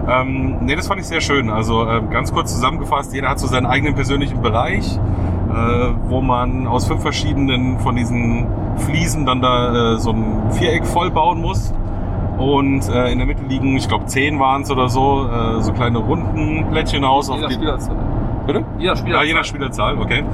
[0.08, 1.50] Ähm, nee, das fand ich sehr schön.
[1.50, 4.98] Also ähm, ganz kurz zusammengefasst, jeder hat so seinen eigenen persönlichen Bereich, äh,
[6.08, 11.10] wo man aus fünf verschiedenen von diesen Fliesen dann da äh, so ein Viereck voll
[11.10, 11.72] bauen muss.
[12.38, 15.72] Und äh, in der Mitte liegen, ich glaube, zehn waren es oder so, äh, so
[15.72, 17.28] kleine runden Plättchen aus.
[17.30, 17.96] Auf Jeder die, Spielerzahl.
[18.46, 18.64] bitte?
[18.78, 19.18] Jeder Spieler.
[19.18, 20.24] Ja, je nach Spielerzahl, okay.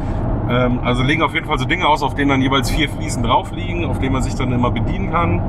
[0.49, 3.23] Ähm, also legen auf jeden Fall so Dinge aus, auf denen dann jeweils vier Fliesen
[3.23, 5.43] drauf liegen, auf denen man sich dann immer bedienen kann.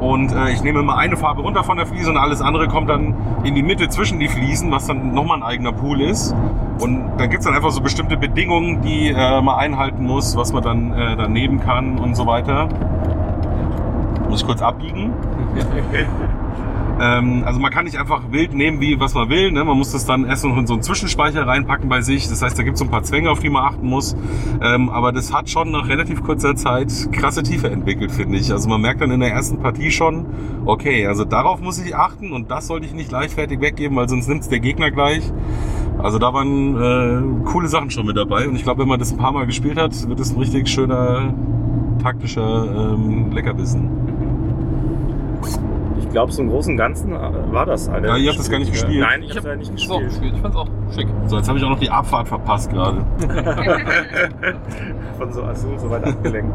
[0.00, 2.90] Und äh, ich nehme immer eine Farbe runter von der Fliese und alles andere kommt
[2.90, 6.34] dann in die Mitte zwischen die Fliesen, was dann nochmal ein eigener Pool ist.
[6.80, 10.62] Und dann gibt's dann einfach so bestimmte Bedingungen, die äh, man einhalten muss, was man
[10.62, 12.68] dann äh, dann nehmen kann und so weiter.
[14.28, 15.12] Muss ich kurz abbiegen.
[16.98, 19.52] Ähm, also man kann nicht einfach wild nehmen, wie was man will.
[19.52, 19.64] Ne?
[19.64, 22.28] Man muss das dann erst noch in so einen Zwischenspeicher reinpacken bei sich.
[22.28, 24.16] Das heißt, da gibt es so ein paar Zwänge, auf die man achten muss.
[24.62, 28.52] Ähm, aber das hat schon nach relativ kurzer Zeit krasse Tiefe entwickelt, finde ich.
[28.52, 30.26] Also man merkt dann in der ersten Partie schon,
[30.64, 34.28] okay, also darauf muss ich achten und das sollte ich nicht leichtfertig weggeben, weil sonst
[34.28, 35.22] nimmt der Gegner gleich.
[35.98, 38.48] Also da waren äh, coole Sachen schon mit dabei.
[38.48, 40.68] Und ich glaube, wenn man das ein paar Mal gespielt hat, wird es ein richtig
[40.68, 41.34] schöner
[42.02, 44.05] taktischer ähm, Leckerbissen.
[46.06, 47.18] Ich glaube, so im Großen und Ganzen äh,
[47.52, 48.08] war das eine.
[48.08, 49.00] Ja, ihr habt das gar nicht gespielt.
[49.00, 50.08] Nein, ich Ich habe hab ja nicht So, gespielt.
[50.10, 50.32] gespielt.
[50.36, 51.06] Ich fand's auch schick.
[51.26, 52.98] So, jetzt habe ich auch noch die Abfahrt verpasst gerade.
[55.18, 56.54] Von so Azul so weit abgelenkt.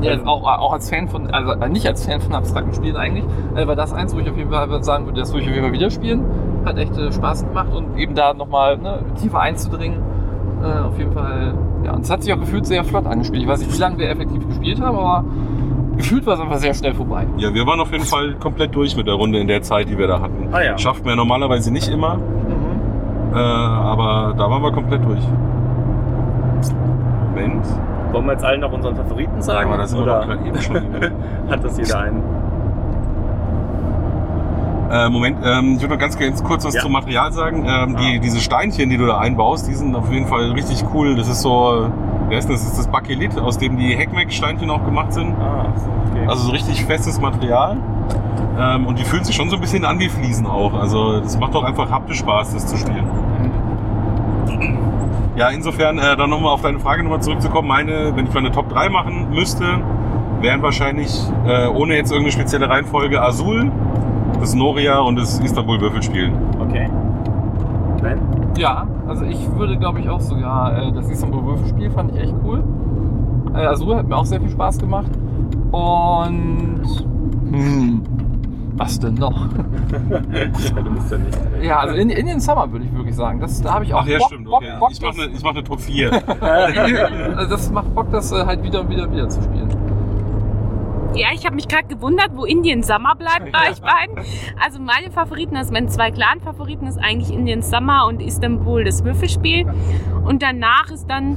[0.00, 3.24] Ja, auch, auch als Fan von, also äh, nicht als Fan von abstrakten Spielen eigentlich,
[3.54, 5.54] äh, war das eins, wo ich auf jeden Fall sagen würde, das würde ich auf
[5.54, 6.24] jeden Fall wieder spielen.
[6.64, 10.00] Hat echt äh, Spaß gemacht und eben da nochmal ne, tiefer einzudringen.
[10.62, 13.42] Äh, auf jeden Fall, ja, und es hat sich auch gefühlt sehr flott angespielt.
[13.42, 15.24] Ich weiß nicht, wie lange wir effektiv gespielt haben, aber
[16.02, 17.26] gefühlt war es einfach sehr schnell vorbei.
[17.36, 19.96] Ja, wir waren auf jeden Fall komplett durch mit der Runde in der Zeit, die
[19.96, 20.48] wir da hatten.
[20.52, 20.78] Ah ja.
[20.78, 22.18] Schafft man ja normalerweise nicht immer,
[23.32, 25.22] äh, aber da waren wir komplett durch.
[27.34, 27.64] Moment.
[28.12, 29.68] Wollen wir jetzt allen noch unseren Favoriten sagen?
[29.68, 30.82] Aber da sind wir Oder doch gerade eben schon.
[31.50, 32.22] hat das jeder einen?
[34.92, 36.82] Äh, Moment, ähm, ich würde noch ganz ganz kurz was Ja.
[36.82, 37.64] zum Material sagen.
[37.66, 41.16] Ähm, die, diese Steinchen, die du da einbaust, die sind auf jeden Fall richtig cool.
[41.16, 41.88] Das ist so,
[42.28, 42.60] wer ist das?
[42.62, 45.34] Das ist das Bakelit, aus dem die Heckmeck-Steinchen auch gemacht sind.
[45.40, 45.64] Ah,
[46.10, 46.26] okay.
[46.28, 47.78] Also so richtig festes Material.
[48.60, 50.74] Ähm, und die fühlen sich schon so ein bisschen an wie Fliesen auch.
[50.74, 53.06] Also das macht doch einfach haptisch Spaß, das zu spielen.
[55.36, 57.66] Ja, insofern äh, dann nochmal auf deine Frage nochmal zurückzukommen.
[57.66, 59.64] Meine, wenn ich meine Top 3 machen müsste,
[60.42, 63.70] wären wahrscheinlich, äh, ohne jetzt irgendeine spezielle Reihenfolge, Azul,
[64.42, 66.32] das Noria und das Istanbul Würfelspielen.
[66.60, 66.90] okay.
[68.02, 68.18] Ben?
[68.58, 72.34] Ja, also ich würde glaube ich auch sogar, äh, das Istanbul Würfelspiel fand ich echt
[72.44, 72.64] cool.
[73.54, 75.12] Äh, Azur hat mir auch sehr viel Spaß gemacht.
[75.70, 76.82] Und
[77.52, 78.02] hm,
[78.74, 79.46] was denn noch?
[80.32, 81.38] Ja, du musst ja nicht.
[81.62, 83.38] Ja, also in, Indian Summer würde ich wirklich sagen.
[83.38, 84.46] Das, da habe ich auch Ach ja, Bock, stimmt.
[84.46, 84.72] Bock, Okay.
[84.80, 86.10] Bock, Ich mache eine, mach eine Top 4.
[87.36, 89.68] also das macht Bock, das äh, halt wieder und wieder und wieder zu spielen.
[91.14, 94.16] Ja, ich habe mich gerade gewundert, wo Indian Summer bleibt bei euch beiden.
[94.62, 99.04] Also meine Favoriten, also meine zwei klaren Favoriten ist eigentlich Indian Summer und Istanbul, das
[99.04, 99.66] Würfelspiel.
[100.24, 101.36] Und danach ist dann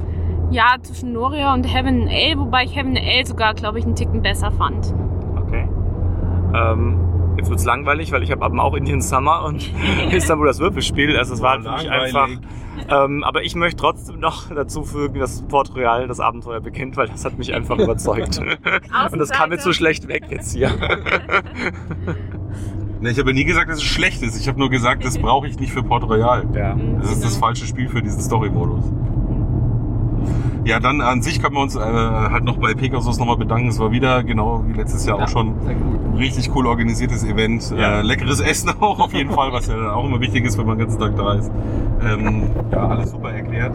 [0.52, 3.96] ja zwischen Noria und Heaven and Ale, wobei ich Heaven Ale sogar, glaube ich, einen
[3.96, 4.94] Ticken besser fand.
[5.38, 5.68] Okay.
[6.54, 6.98] Ähm,
[7.46, 9.72] jetzt wird's langweilig, weil ich habe aber auch Indian Summer und
[10.12, 11.16] Istanbul das Würfelspiel.
[11.16, 12.30] Also es war für mich einfach.
[12.90, 17.08] Ähm, aber ich möchte trotzdem noch dazu fügen, dass Port Royal das Abenteuer beginnt, weil
[17.08, 18.40] das hat mich einfach überzeugt.
[19.12, 20.72] und das kam jetzt so schlecht weg jetzt hier.
[23.02, 24.40] Ne, ich habe ja nie gesagt, dass es schlecht ist.
[24.40, 26.48] Ich habe nur gesagt, das brauche ich nicht für Port Royal.
[26.56, 26.78] Ja.
[27.02, 28.86] Das ist das falsche Spiel für diesen Story-Modus.
[30.66, 33.68] Ja, dann an sich können wir uns äh, halt noch bei Pegasus nochmal bedanken.
[33.68, 37.72] Es war wieder, genau wie letztes Jahr Ja, auch schon, ein richtig cool organisiertes Event.
[37.78, 38.00] Ja.
[38.00, 40.66] Äh, leckeres Essen auch auf jeden Fall, was ja dann auch immer wichtig ist, wenn
[40.66, 41.52] man den ganzen Tag da ist.
[42.04, 43.74] Ähm, ja, alles super erklärt.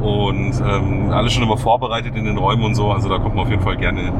[0.00, 2.90] Und ähm, alles schon immer vorbereitet in den Räumen und so.
[2.90, 4.12] Also da kommt man auf jeden Fall gerne hin.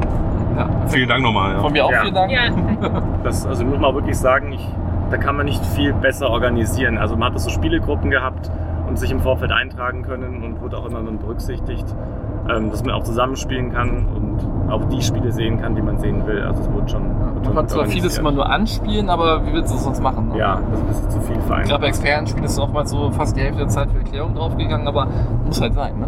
[0.57, 0.69] Ja.
[0.89, 1.53] Vielen Dank nochmal.
[1.53, 1.59] Ja.
[1.61, 2.01] Von mir auch Ja.
[2.01, 2.31] vielen Dank.
[2.31, 2.49] Ja,
[3.23, 4.67] Das, also muss man wirklich sagen, ich,
[5.09, 6.97] da kann man nicht viel besser organisieren.
[6.99, 8.51] Also man hat so Spielegruppen gehabt
[8.87, 11.85] und sich im Vorfeld eintragen können und wurde auch immer mit berücksichtigt,
[12.49, 16.25] ähm, dass man auch zusammenspielen kann und auch die Spiele sehen kann, die man sehen
[16.25, 16.41] will.
[16.43, 17.03] Also es wurde schon.
[17.03, 20.29] wurde Man kann zwar vieles immer nur anspielen, aber wie willst du es sonst machen?
[20.29, 20.37] ne?
[20.37, 21.67] Ja, das ist ein bisschen zu viel für einen.
[21.67, 25.07] Gerade bei Expertenspielen ist oftmals so fast die Hälfte der Zeit für Erklärung draufgegangen, aber
[25.45, 25.99] muss halt sein.
[25.99, 26.07] Ne?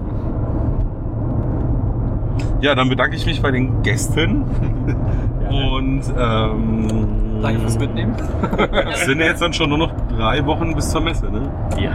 [2.62, 4.43] Ja, dann bedanke ich mich bei den Gästen.
[5.49, 8.15] Und ähm, Danke fürs Mitnehmen.
[8.91, 11.49] Es sind ja jetzt dann schon nur noch drei Wochen bis zur Messe, ne?
[11.80, 11.91] Ja.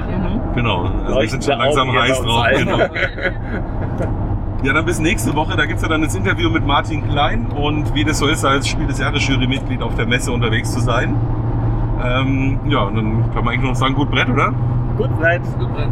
[0.54, 0.90] Genau.
[1.04, 2.46] Also wir sind schon langsam heiß drauf.
[2.56, 2.78] Genau.
[4.62, 5.58] Ja, dann bis nächste Woche.
[5.58, 8.66] Da gibt's ja dann das Interview mit Martin Klein und wie das so ist, als
[8.66, 11.14] Spiel des Jahres Jurymitglied auf der Messe unterwegs zu sein.
[12.02, 14.54] Ähm, ja, und dann kann man eigentlich nur noch sagen, gut Brett, oder?
[14.96, 15.42] Gut, Brett.
[15.58, 15.90] Gut, Brett.